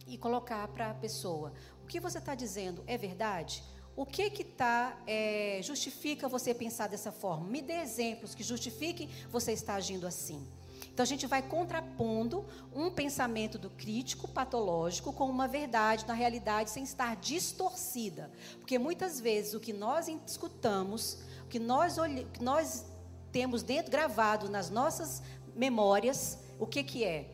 [0.05, 1.53] e colocar para a pessoa
[1.83, 3.63] o que você está dizendo é verdade?
[3.95, 7.47] O que que tá, é, justifica você pensar dessa forma?
[7.47, 10.47] Me dê exemplos que justifiquem você estar agindo assim.
[10.91, 16.69] Então a gente vai contrapondo um pensamento do crítico patológico com uma verdade na realidade
[16.71, 18.31] sem estar distorcida.
[18.59, 21.97] Porque muitas vezes o que nós escutamos, o que nós,
[22.33, 22.85] que nós
[23.31, 25.21] temos dentro gravado nas nossas
[25.55, 27.29] memórias, o que, que é?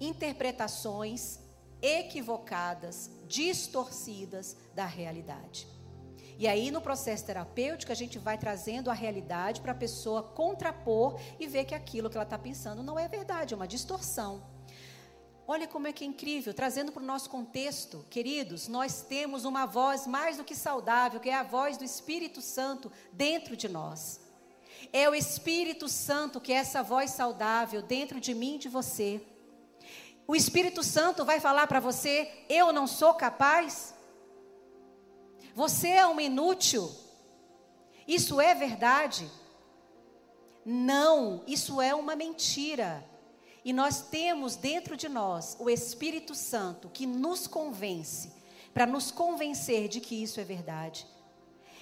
[0.00, 1.38] Interpretações
[1.80, 5.68] equivocadas, distorcidas da realidade.
[6.38, 11.20] E aí, no processo terapêutico, a gente vai trazendo a realidade para a pessoa contrapor
[11.38, 14.42] e ver que aquilo que ela está pensando não é verdade, é uma distorção.
[15.48, 19.66] Olha como é que é incrível, trazendo para o nosso contexto, queridos, nós temos uma
[19.66, 24.20] voz mais do que saudável, que é a voz do Espírito Santo dentro de nós.
[24.92, 29.20] É o Espírito Santo que é essa voz saudável dentro de mim e de você.
[30.30, 33.94] O Espírito Santo vai falar para você: eu não sou capaz.
[35.54, 36.94] Você é um inútil.
[38.06, 39.28] Isso é verdade?
[40.64, 43.02] Não, isso é uma mentira.
[43.64, 48.30] E nós temos dentro de nós o Espírito Santo que nos convence,
[48.74, 51.06] para nos convencer de que isso é verdade.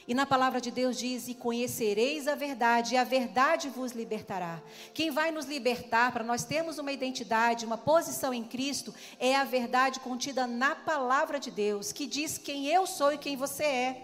[0.09, 4.62] E na palavra de Deus diz: E conhecereis a verdade, e a verdade vos libertará.
[4.95, 9.45] Quem vai nos libertar, para nós termos uma identidade, uma posição em Cristo, é a
[9.45, 14.03] verdade contida na palavra de Deus, que diz quem eu sou e quem você é.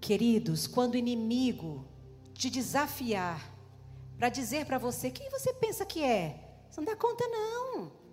[0.00, 1.88] Queridos, quando o inimigo
[2.34, 3.52] te desafiar
[4.18, 6.38] para dizer para você quem você pensa que é,
[6.68, 8.05] você não dá conta, não.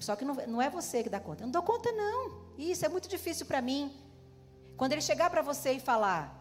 [0.00, 1.42] Só que não, não é você que dá conta.
[1.42, 2.42] Eu não dou conta, não.
[2.56, 3.92] Isso é muito difícil para mim.
[4.76, 6.38] Quando ele chegar para você e falar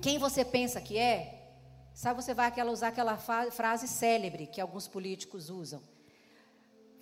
[0.00, 1.50] quem você pensa que é,
[1.94, 5.82] sabe, você vai aquela, usar aquela frase célebre que alguns políticos usam.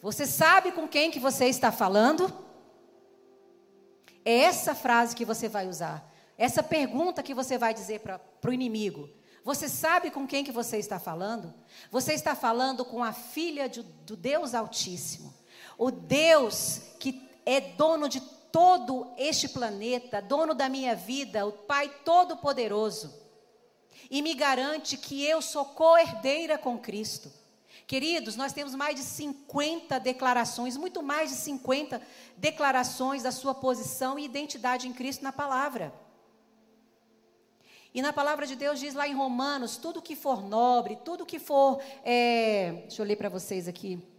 [0.01, 2.33] Você sabe com quem que você está falando?
[4.25, 6.11] É essa frase que você vai usar.
[6.37, 9.09] Essa pergunta que você vai dizer para o inimigo.
[9.45, 11.53] Você sabe com quem que você está falando?
[11.91, 15.35] Você está falando com a filha de, do Deus Altíssimo.
[15.85, 18.19] O Deus que é dono de
[18.51, 23.15] todo este planeta, dono da minha vida, o Pai Todo-Poderoso,
[24.11, 27.31] e me garante que eu sou co-herdeira com Cristo.
[27.87, 32.01] Queridos, nós temos mais de 50 declarações, muito mais de 50
[32.39, 35.93] declarações da sua posição e identidade em Cristo na palavra.
[37.93, 41.39] E na palavra de Deus diz lá em Romanos: tudo que for nobre, tudo que
[41.39, 41.79] for.
[42.03, 44.14] É, deixa eu ler para vocês aqui.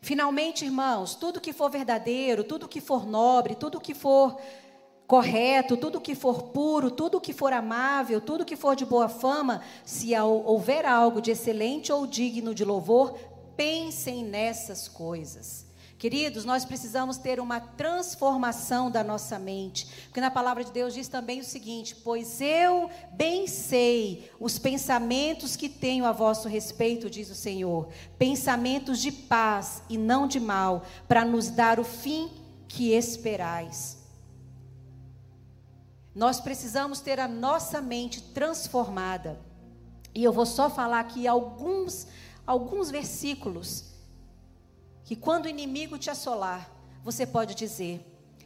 [0.00, 4.40] Finalmente, irmãos, tudo que for verdadeiro, tudo que for nobre, tudo que for
[5.06, 9.60] correto, tudo que for puro, tudo que for amável, tudo que for de boa fama,
[9.84, 13.18] se houver algo de excelente ou digno de louvor,
[13.56, 15.69] pensem nessas coisas.
[16.00, 21.08] Queridos, nós precisamos ter uma transformação da nossa mente, porque na palavra de Deus diz
[21.08, 27.28] também o seguinte: Pois eu bem sei os pensamentos que tenho a vosso respeito, diz
[27.28, 32.30] o Senhor, pensamentos de paz e não de mal, para nos dar o fim
[32.66, 33.98] que esperais.
[36.14, 39.38] Nós precisamos ter a nossa mente transformada.
[40.14, 42.06] E eu vou só falar aqui alguns
[42.46, 43.89] alguns versículos
[45.10, 46.70] que quando o inimigo te assolar,
[47.02, 48.00] você pode dizer.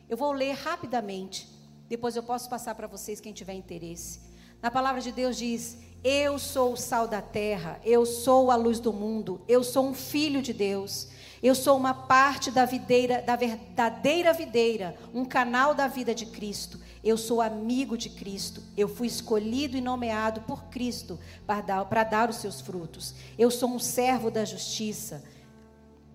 [0.08, 1.46] Eu vou ler rapidamente,
[1.90, 4.20] depois eu posso passar para vocês quem tiver interesse.
[4.62, 8.80] Na palavra de Deus diz: Eu sou o sal da terra, eu sou a luz
[8.80, 11.08] do mundo, eu sou um filho de Deus.
[11.42, 16.80] Eu sou uma parte da videira, da verdadeira videira, um canal da vida de Cristo.
[17.04, 18.62] Eu sou amigo de Cristo.
[18.74, 23.14] Eu fui escolhido e nomeado por Cristo para dar, para dar os seus frutos.
[23.38, 25.22] Eu sou um servo da justiça.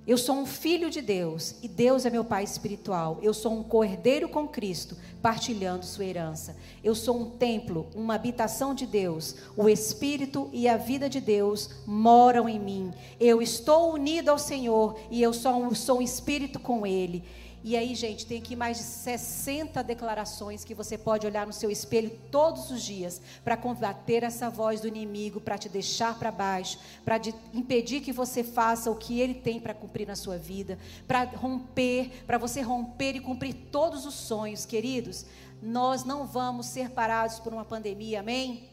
[0.10, 3.20] Eu sou um filho de Deus e Deus é meu Pai espiritual.
[3.22, 6.58] Eu sou um cordeiro com Cristo, partilhando sua herança.
[6.84, 9.36] Eu sou um templo, uma habitação de Deus.
[9.56, 12.92] O Espírito e a vida de Deus moram em mim.
[13.20, 17.24] Eu estou unido ao Senhor e eu sou um, sou um espírito com Ele.
[17.62, 21.70] E aí, gente, tem aqui mais de 60 declarações que você pode olhar no seu
[21.70, 26.80] espelho todos os dias para combater essa voz do inimigo, para te deixar para baixo,
[27.04, 27.20] para
[27.54, 32.24] impedir que você faça o que ele tem para cumprir na sua vida, para romper,
[32.26, 35.26] para você romper e cumprir todos os sonhos, queridos.
[35.62, 38.70] Nós não vamos ser parados por uma pandemia, amém?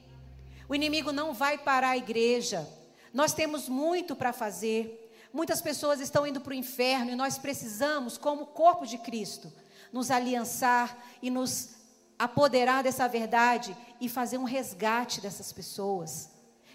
[0.69, 2.69] O inimigo não vai parar a igreja.
[3.13, 5.06] Nós temos muito para fazer.
[5.37, 9.53] Muitas pessoas estão indo para o inferno e nós precisamos, como corpo de Cristo,
[9.93, 11.75] nos aliançar e nos
[12.19, 16.31] apoderar dessa verdade e fazer um resgate dessas pessoas.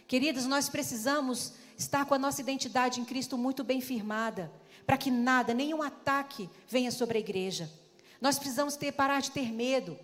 [0.08, 4.52] Queridos, nós precisamos estar com a nossa identidade em Cristo muito bem firmada,
[4.86, 7.68] para que nada, nenhum ataque venha sobre a igreja.
[8.22, 9.98] Nós precisamos ter parar de ter medo.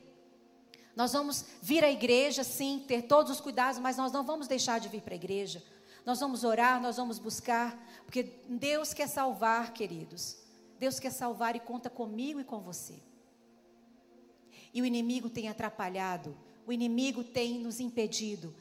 [0.95, 4.79] Nós vamos vir à igreja, sim, ter todos os cuidados, mas nós não vamos deixar
[4.79, 5.61] de vir para a igreja.
[6.07, 10.37] Nós vamos orar, nós vamos buscar, porque Deus quer salvar, queridos.
[10.79, 12.93] Deus quer salvar e conta comigo e com você.
[14.73, 16.33] E o inimigo tem atrapalhado,
[16.65, 18.55] o inimigo tem nos impedido,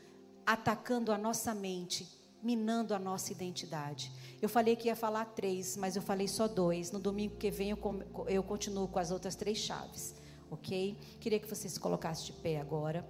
[0.44, 2.08] atacando a nossa mente,
[2.42, 4.10] minando a nossa identidade.
[4.42, 6.90] Eu falei que ia falar três, mas eu falei só dois.
[6.90, 10.16] No domingo que vem eu, continuo com as outras três chaves,
[10.50, 10.98] ok?
[11.20, 13.08] Queria que você se colocasse de pé agora.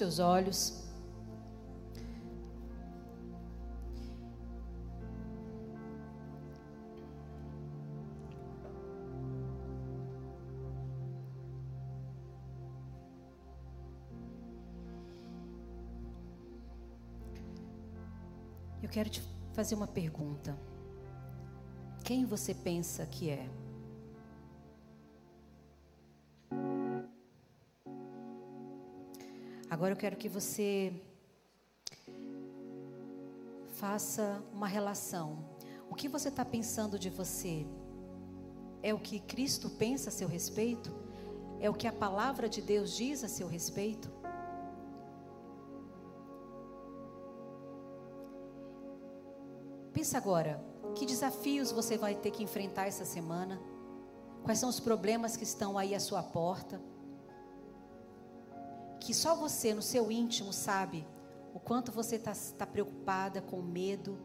[0.00, 0.80] Seus olhos.
[18.82, 19.22] Eu quero te
[19.52, 20.58] fazer uma pergunta.
[22.02, 23.59] Quem você pensa que é?
[29.80, 30.92] Agora eu quero que você
[33.78, 35.38] faça uma relação.
[35.88, 37.66] O que você está pensando de você?
[38.82, 40.94] É o que Cristo pensa a seu respeito?
[41.58, 44.12] É o que a palavra de Deus diz a seu respeito?
[49.94, 50.62] Pensa agora,
[50.94, 53.58] que desafios você vai ter que enfrentar essa semana?
[54.42, 56.78] Quais são os problemas que estão aí à sua porta?
[59.00, 61.06] Que só você, no seu íntimo, sabe
[61.54, 64.18] o quanto você está tá preocupada, com medo,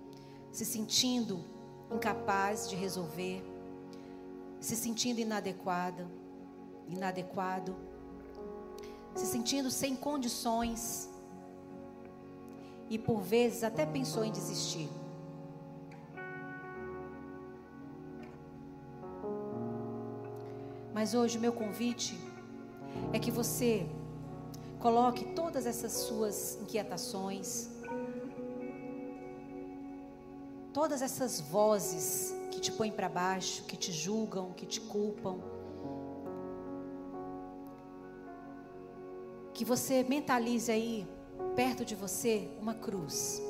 [0.51, 1.43] se sentindo
[1.91, 3.43] incapaz de resolver,
[4.59, 6.07] se sentindo inadequada,
[6.89, 7.75] inadequado,
[9.15, 11.09] se sentindo sem condições
[12.89, 14.89] e por vezes até pensou em desistir.
[20.93, 22.19] Mas hoje o meu convite
[23.11, 23.87] é que você
[24.85, 27.71] Coloque todas essas suas inquietações,
[30.71, 35.39] todas essas vozes que te põem para baixo, que te julgam, que te culpam.
[39.55, 41.07] Que você mentalize aí,
[41.55, 43.41] perto de você, uma cruz.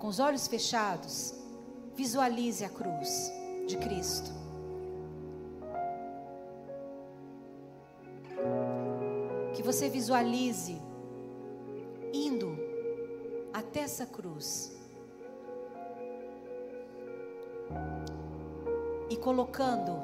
[0.00, 1.32] Com os olhos fechados,
[1.94, 3.30] visualize a cruz
[3.68, 4.43] de Cristo.
[9.64, 10.76] Você visualize
[12.12, 12.54] indo
[13.50, 14.76] até essa cruz
[19.08, 20.02] e colocando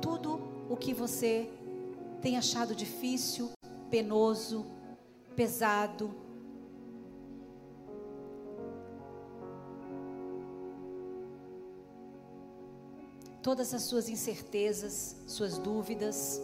[0.00, 0.40] tudo
[0.70, 1.50] o que você
[2.20, 3.50] tem achado difícil,
[3.90, 4.64] penoso,
[5.34, 6.14] pesado,
[13.42, 16.40] todas as suas incertezas, suas dúvidas.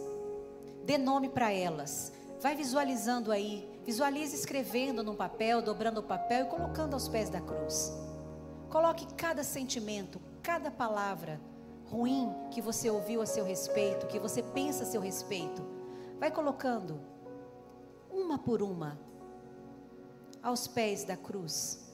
[0.89, 2.11] Dê nome para elas.
[2.41, 3.79] Vai visualizando aí.
[3.85, 7.93] Visualize escrevendo num papel, dobrando o papel e colocando aos pés da cruz.
[8.71, 11.39] Coloque cada sentimento, cada palavra
[11.85, 15.61] ruim que você ouviu a seu respeito, que você pensa a seu respeito.
[16.19, 16.99] Vai colocando
[18.09, 18.99] uma por uma
[20.41, 21.87] aos pés da cruz.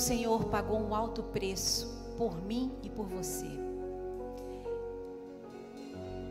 [0.00, 1.86] Senhor pagou um alto preço
[2.16, 3.46] por mim e por você.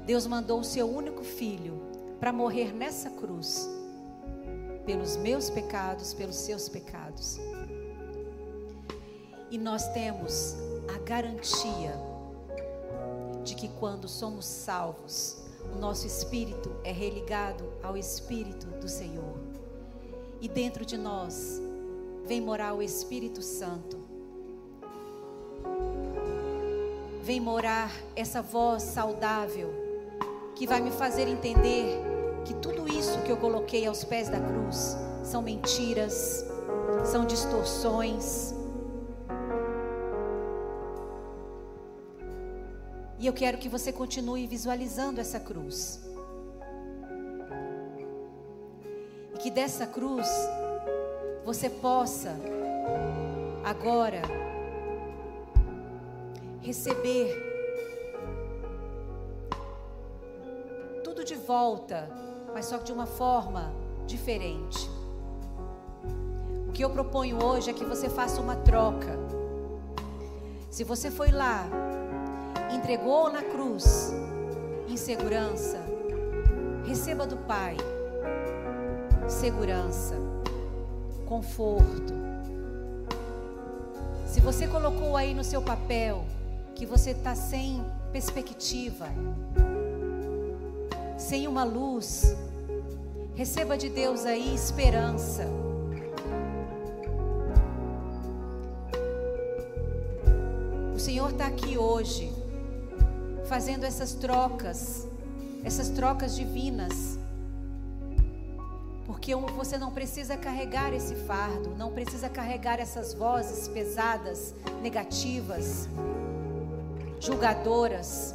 [0.05, 1.79] Deus mandou o seu único filho
[2.19, 3.69] para morrer nessa cruz,
[4.85, 7.37] pelos meus pecados, pelos seus pecados.
[9.51, 10.55] E nós temos
[10.93, 11.93] a garantia
[13.43, 19.37] de que quando somos salvos, o nosso espírito é religado ao espírito do Senhor.
[20.41, 21.61] E dentro de nós
[22.29, 23.97] vem morar o Espírito Santo.
[27.23, 29.73] Vem morar essa voz saudável
[30.55, 31.99] que vai me fazer entender
[32.45, 36.45] que tudo isso que eu coloquei aos pés da cruz são mentiras,
[37.03, 38.53] são distorções.
[43.17, 45.99] E eu quero que você continue visualizando essa cruz.
[49.33, 50.27] E que dessa cruz
[51.49, 52.35] você possa
[53.65, 54.21] agora
[56.61, 57.27] receber
[61.03, 62.07] tudo de volta,
[62.53, 63.73] mas só que de uma forma
[64.05, 64.87] diferente.
[66.67, 69.17] O que eu proponho hoje é que você faça uma troca.
[70.69, 71.67] Se você foi lá,
[72.71, 74.13] entregou na cruz,
[74.87, 75.83] em segurança,
[76.85, 77.75] receba do Pai
[79.27, 80.28] segurança
[81.29, 82.11] conforto.
[84.25, 86.25] Se você colocou aí no seu papel
[86.73, 89.05] que você está sem perspectiva,
[91.19, 92.35] sem uma luz,
[93.35, 95.45] receba de Deus aí esperança.
[100.95, 102.33] O Senhor está aqui hoje,
[103.45, 105.07] fazendo essas trocas,
[105.63, 107.18] essas trocas divinas
[109.37, 115.87] porque você não precisa carregar esse fardo, não precisa carregar essas vozes pesadas, negativas,
[117.19, 118.33] julgadoras.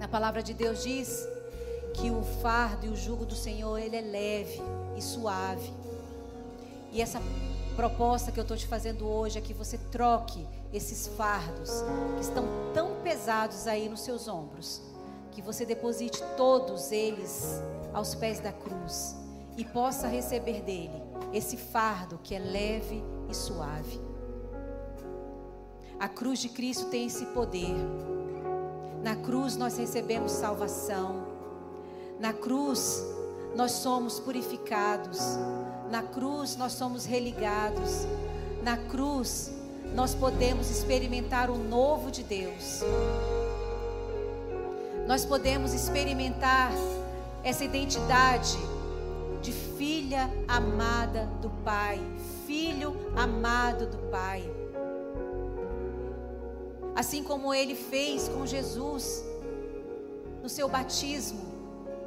[0.00, 1.26] A palavra de Deus diz
[1.94, 4.62] que o fardo e o jugo do Senhor, ele é leve
[4.96, 5.72] e suave.
[6.92, 7.20] E essa
[7.74, 11.82] proposta que eu estou te fazendo hoje é que você troque esses fardos
[12.14, 14.80] que estão tão pesados aí nos seus ombros,
[15.32, 17.60] que você deposite todos eles
[17.92, 19.25] aos pés da cruz
[19.56, 21.02] e possa receber dele
[21.32, 24.00] esse fardo que é leve e suave.
[25.98, 27.74] A cruz de Cristo tem esse poder.
[29.02, 31.26] Na cruz nós recebemos salvação.
[32.20, 33.02] Na cruz
[33.54, 35.18] nós somos purificados.
[35.90, 38.06] Na cruz nós somos religados.
[38.62, 39.50] Na cruz
[39.94, 42.82] nós podemos experimentar o novo de Deus.
[45.06, 46.72] Nós podemos experimentar
[47.42, 48.58] essa identidade
[49.40, 52.00] de filha amada do Pai,
[52.46, 54.42] filho amado do Pai.
[56.94, 59.24] Assim como ele fez com Jesus
[60.42, 61.44] no seu batismo,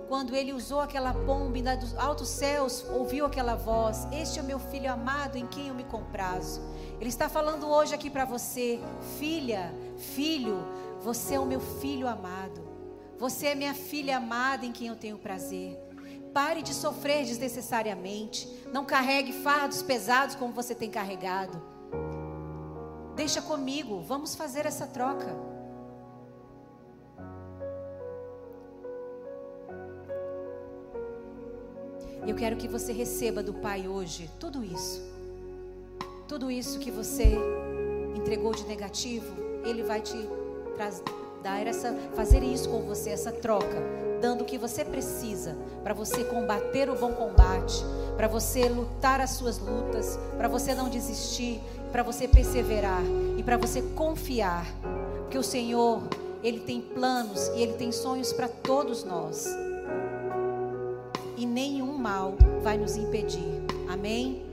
[0.07, 4.45] quando ele usou aquela pomba e dos altos céus ouviu aquela voz: Este é o
[4.45, 6.59] meu filho amado em quem eu me comprazo.
[6.99, 8.79] Ele está falando hoje aqui para você,
[9.19, 10.57] filha, filho,
[11.01, 12.67] você é o meu filho amado.
[13.19, 15.77] Você é minha filha amada em quem eu tenho prazer.
[16.33, 18.47] Pare de sofrer desnecessariamente.
[18.71, 21.61] Não carregue fardos pesados como você tem carregado.
[23.15, 25.35] Deixa comigo, vamos fazer essa troca.
[32.25, 35.01] Eu quero que você receba do Pai hoje tudo isso.
[36.27, 37.35] Tudo isso que você
[38.15, 39.35] entregou de negativo,
[39.65, 40.15] Ele vai te
[41.43, 43.81] dar essa, fazer isso com você, essa troca,
[44.21, 47.83] dando o que você precisa para você combater o bom combate,
[48.17, 51.61] para você lutar as suas lutas, para você não desistir,
[51.91, 53.01] para você perseverar
[53.37, 54.65] e para você confiar,
[55.21, 56.01] porque o Senhor,
[56.43, 59.47] ele tem planos e ele tem sonhos para todos nós.
[61.37, 63.61] E nenhum mal vai nos impedir.
[63.87, 64.48] Amém.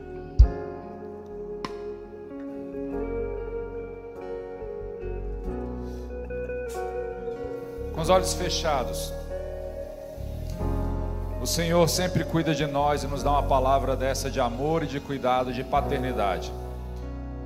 [7.96, 9.10] Com os olhos fechados.
[11.40, 14.86] O Senhor sempre cuida de nós e nos dá uma palavra dessa de amor e
[14.86, 16.52] de cuidado, de paternidade.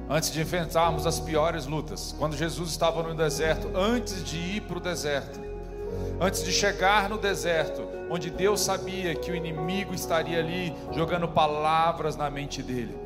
[0.09, 4.79] Antes de enfrentarmos as piores lutas, quando Jesus estava no deserto, antes de ir para
[4.79, 5.39] o deserto,
[6.21, 12.17] antes de chegar no deserto, onde Deus sabia que o inimigo estaria ali jogando palavras
[12.17, 12.99] na mente dele.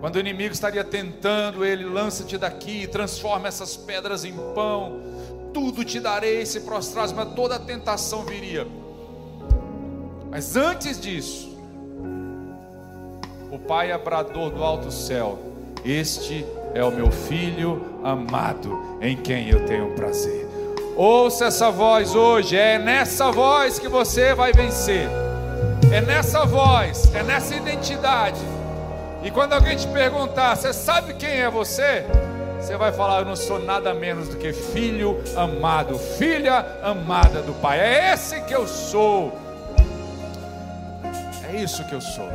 [0.00, 5.15] Quando o inimigo estaria tentando ele, lança-te daqui, transforma essas pedras em pão
[5.56, 8.66] tudo te darei se prostrares, mas toda tentação viria.
[10.30, 11.56] Mas antes disso,
[13.50, 15.38] o Pai abrador do alto céu,
[15.82, 20.46] este é o meu filho amado, em quem eu tenho prazer.
[20.94, 25.08] Ouça essa voz hoje, é nessa voz que você vai vencer.
[25.90, 28.42] É nessa voz, é nessa identidade.
[29.24, 32.04] E quando alguém te perguntar, você sabe quem é você?
[32.66, 37.52] Você vai falar: Eu não sou nada menos do que filho amado, filha amada do
[37.52, 37.78] Pai.
[37.78, 39.32] É esse que eu sou.
[41.48, 42.28] É isso que eu sou.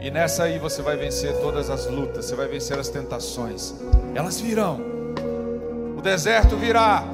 [0.00, 3.72] E nessa aí você vai vencer todas as lutas, você vai vencer as tentações.
[4.16, 4.80] Elas virão.
[5.96, 7.04] O deserto virá.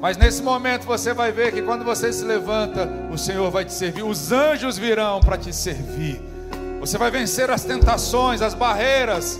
[0.00, 3.74] Mas nesse momento você vai ver que quando você se levanta, o Senhor vai te
[3.74, 4.04] servir.
[4.04, 6.18] Os anjos virão para te servir.
[6.80, 9.38] Você vai vencer as tentações, as barreiras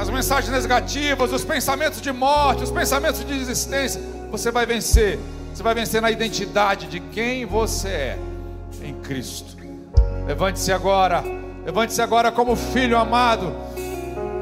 [0.00, 4.00] as mensagens negativas, os pensamentos de morte, os pensamentos de desistência,
[4.30, 5.18] você vai vencer.
[5.52, 8.18] Você vai vencer na identidade de quem você é
[8.82, 9.58] em Cristo.
[10.26, 11.22] Levante-se agora.
[11.66, 13.52] Levante-se agora como filho amado.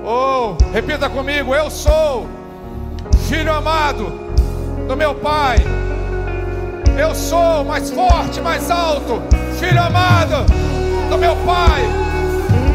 [0.06, 2.28] Oh, repita comigo: Eu sou
[3.28, 4.04] filho amado
[4.86, 5.56] do meu Pai.
[6.96, 9.20] Eu sou mais forte, mais alto,
[9.58, 10.46] filho amado
[11.10, 11.82] do meu Pai.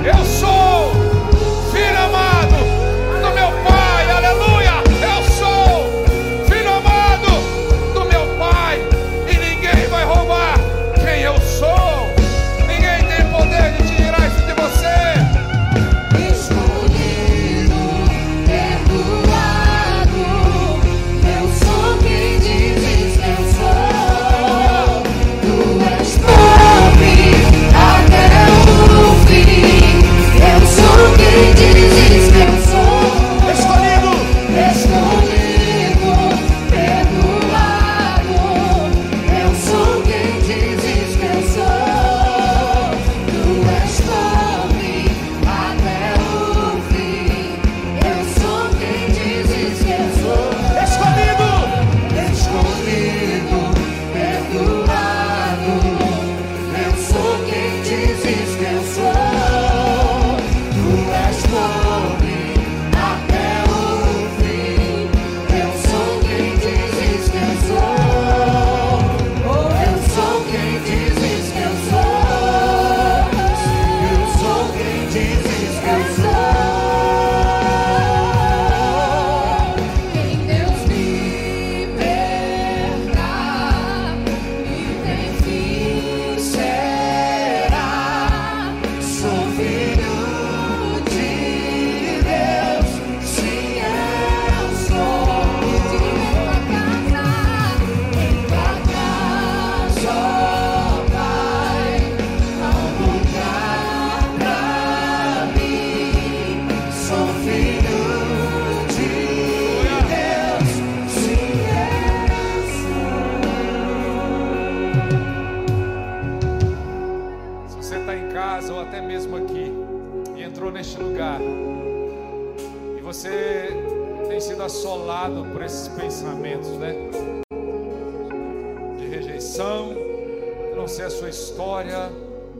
[0.05, 0.91] Eu sou
[1.71, 2.32] filho amado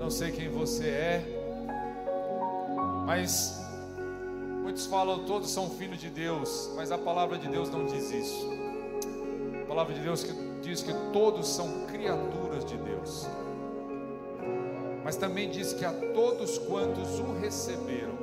[0.03, 1.25] não sei quem você é,
[3.05, 3.59] mas
[4.61, 8.49] muitos falam todos são filhos de Deus, mas a palavra de Deus não diz isso.
[9.63, 13.27] A palavra de Deus que diz que todos são criaturas de Deus
[15.03, 18.17] mas também diz que a todos quantos o receberam,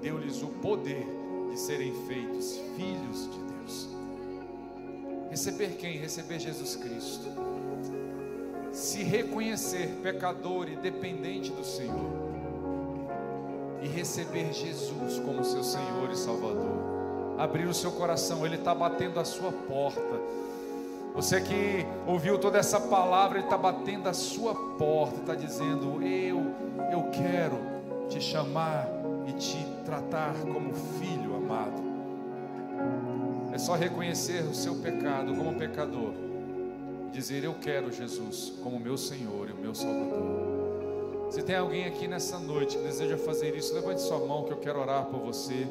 [0.00, 1.06] deu-lhes o poder
[1.50, 3.88] de serem feitos filhos de Deus.
[5.30, 5.96] Receber quem?
[5.96, 7.26] Receber Jesus Cristo.
[8.76, 12.12] Se reconhecer pecador e dependente do Senhor.
[13.80, 17.38] E receber Jesus como seu Senhor e Salvador.
[17.38, 20.20] Abrir o seu coração, Ele está batendo a sua porta.
[21.14, 26.42] Você que ouviu toda essa palavra, Ele está batendo a sua porta, está dizendo: Eu,
[26.92, 27.58] eu quero
[28.10, 28.86] te chamar
[29.26, 31.82] e te tratar como filho amado.
[33.54, 36.25] É só reconhecer o seu pecado como pecador
[37.16, 41.30] dizer: Eu quero Jesus como meu Senhor e o meu Salvador.
[41.30, 44.58] Se tem alguém aqui nessa noite que deseja fazer isso, levante sua mão que eu
[44.58, 45.66] quero orar por você.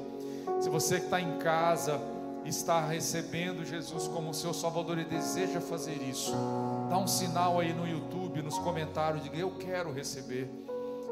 [0.59, 1.99] Se você que está em casa,
[2.43, 6.33] está recebendo Jesus como seu Salvador e deseja fazer isso,
[6.89, 10.49] dá um sinal aí no YouTube, nos comentários, diga: Eu quero receber,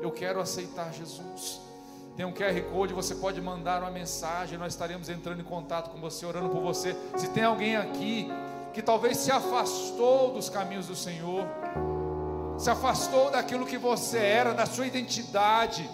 [0.02, 1.62] eu quero aceitar Jesus.
[2.16, 6.00] Tem um QR Code, você pode mandar uma mensagem, nós estaremos entrando em contato com
[6.00, 6.96] você, orando por você.
[7.18, 8.30] Se tem alguém aqui
[8.74, 11.46] que talvez se afastou dos caminhos do Senhor,
[12.58, 15.90] se afastou daquilo que você era, da sua identidade,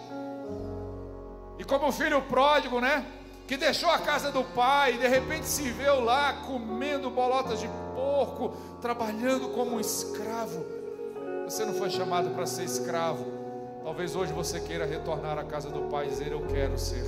[1.58, 3.06] e como filho pródigo, né?
[3.48, 7.70] Que deixou a casa do pai, e de repente se viu lá comendo bolotas de
[7.94, 10.66] porco, trabalhando como um escravo.
[11.46, 13.40] Você não foi chamado para ser escravo,
[13.90, 17.04] Talvez hoje você queira retornar à casa do Pai e dizer: Eu quero ser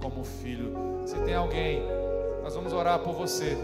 [0.00, 1.02] como filho.
[1.04, 1.82] Se tem alguém,
[2.42, 3.54] nós vamos orar por você.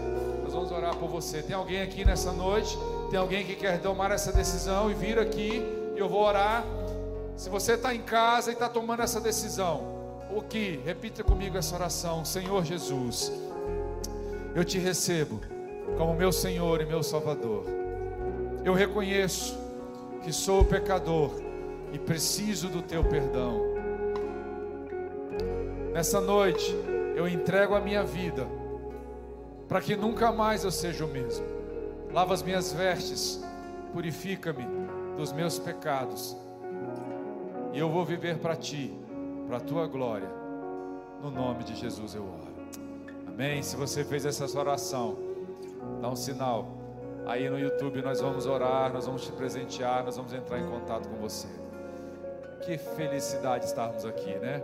[0.49, 1.43] Nós vamos orar por você.
[1.43, 2.75] Tem alguém aqui nessa noite?
[3.11, 5.63] Tem alguém que quer tomar essa decisão e vir aqui
[5.95, 6.65] eu vou orar.
[7.37, 9.83] Se você está em casa e está tomando essa decisão,
[10.35, 10.79] o que?
[10.83, 13.31] Repita comigo essa oração: Senhor Jesus,
[14.55, 15.39] eu te recebo
[15.99, 17.65] como meu Senhor e meu Salvador.
[18.65, 19.55] Eu reconheço
[20.23, 21.29] que sou pecador
[21.93, 23.61] e preciso do teu perdão.
[25.93, 26.75] Nessa noite,
[27.15, 28.47] eu entrego a minha vida,
[29.69, 31.45] para que nunca mais eu seja o mesmo.
[32.11, 33.39] Lava as minhas vestes,
[33.93, 34.65] purifica-me
[35.15, 36.35] dos meus pecados,
[37.71, 38.91] e eu vou viver para ti,
[39.47, 40.27] para a tua glória.
[41.21, 42.49] No nome de Jesus eu oro.
[43.27, 43.61] Amém.
[43.61, 45.17] Se você fez essa oração,
[46.01, 46.67] dá um sinal.
[47.27, 51.07] Aí no YouTube nós vamos orar, nós vamos te presentear, nós vamos entrar em contato
[51.07, 51.47] com você.
[52.65, 54.63] Que felicidade estarmos aqui, né?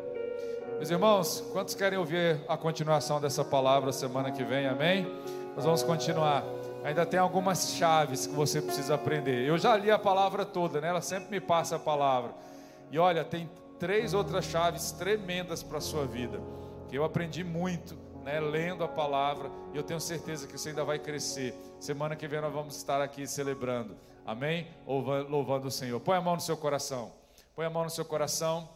[0.77, 4.67] Meus irmãos, quantos querem ouvir a continuação dessa palavra semana que vem?
[4.67, 5.07] Amém?
[5.55, 6.43] Nós vamos continuar.
[6.83, 9.47] Ainda tem algumas chaves que você precisa aprender.
[9.47, 10.89] Eu já li a palavra toda, né?
[10.89, 12.33] Ela sempre me passa a palavra.
[12.91, 13.49] E olha, tem
[13.79, 16.41] três outras chaves tremendas para a sua vida,
[16.89, 20.83] que eu aprendi muito, né, lendo a palavra, e eu tenho certeza que você ainda
[20.83, 21.55] vai crescer.
[21.79, 23.95] Semana que vem nós vamos estar aqui celebrando.
[24.25, 24.67] Amém?
[24.85, 25.99] Louvando o Senhor.
[26.01, 27.13] Põe a mão no seu coração.
[27.55, 28.67] Põe a mão no seu coração.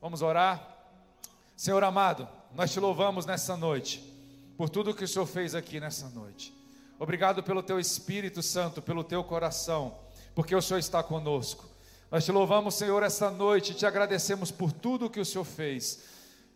[0.00, 0.78] Vamos orar.
[1.60, 4.02] Senhor amado, nós te louvamos nessa noite
[4.56, 6.54] por tudo que o Senhor fez aqui nessa noite.
[6.98, 9.98] Obrigado pelo teu Espírito Santo, pelo teu coração,
[10.34, 11.68] porque o Senhor está conosco.
[12.10, 16.02] Nós te louvamos, Senhor, essa noite, te agradecemos por tudo que o Senhor fez,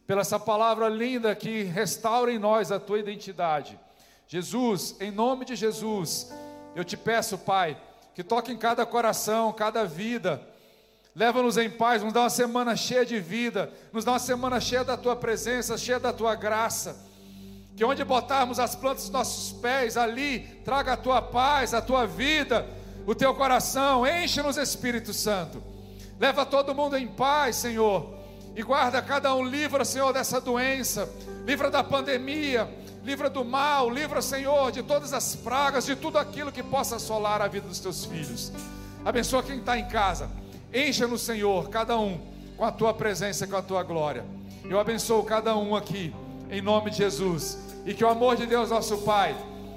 [0.06, 3.78] pela essa palavra linda que restaura em nós a tua identidade.
[4.26, 6.32] Jesus, em nome de Jesus,
[6.74, 7.78] eu te peço, Pai,
[8.14, 10.40] que toque em cada coração, cada vida,
[11.16, 14.82] Leva-nos em paz, nos dá uma semana cheia de vida, nos dá uma semana cheia
[14.82, 16.96] da tua presença, cheia da tua graça.
[17.76, 22.04] Que onde botarmos as plantas dos nossos pés, ali traga a tua paz, a tua
[22.04, 22.66] vida,
[23.06, 25.62] o teu coração, enche-nos, Espírito Santo.
[26.18, 28.12] Leva todo mundo em paz, Senhor,
[28.56, 31.08] e guarda cada um, livra, Senhor, dessa doença,
[31.46, 32.68] livra da pandemia,
[33.04, 37.40] livra do mal, livra, Senhor, de todas as pragas, de tudo aquilo que possa assolar
[37.40, 38.52] a vida dos teus filhos.
[39.04, 40.43] Abençoa quem está em casa
[40.74, 42.18] Encha no Senhor, cada um,
[42.56, 44.24] com a tua presença, com a tua glória.
[44.68, 46.12] Eu abençoo cada um aqui,
[46.50, 47.58] em nome de Jesus.
[47.86, 49.36] E que o amor de Deus, nosso Pai,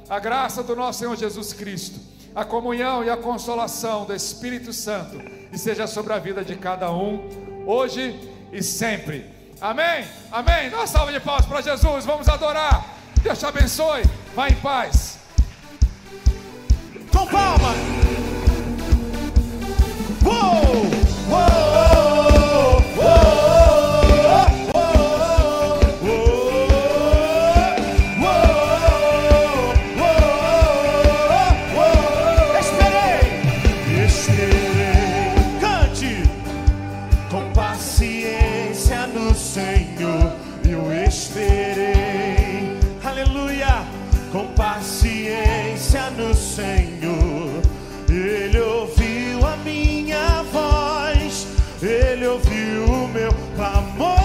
[0.10, 2.00] a graça do nosso Senhor Jesus Cristo,
[2.34, 5.22] a comunhão e a consolação do Espírito Santo,
[5.52, 8.20] e seja sobre a vida de cada um, hoje
[8.52, 9.26] e sempre.
[9.62, 10.06] Amém?
[10.32, 10.70] Amém?
[10.70, 12.98] Dá uma salva de palmas para Jesus, vamos adorar.
[13.22, 14.04] Deus te abençoe.
[14.36, 15.18] Vá em paz.
[17.12, 18.17] Com palmas.
[20.28, 21.97] Senhor,
[53.78, 54.17] Ele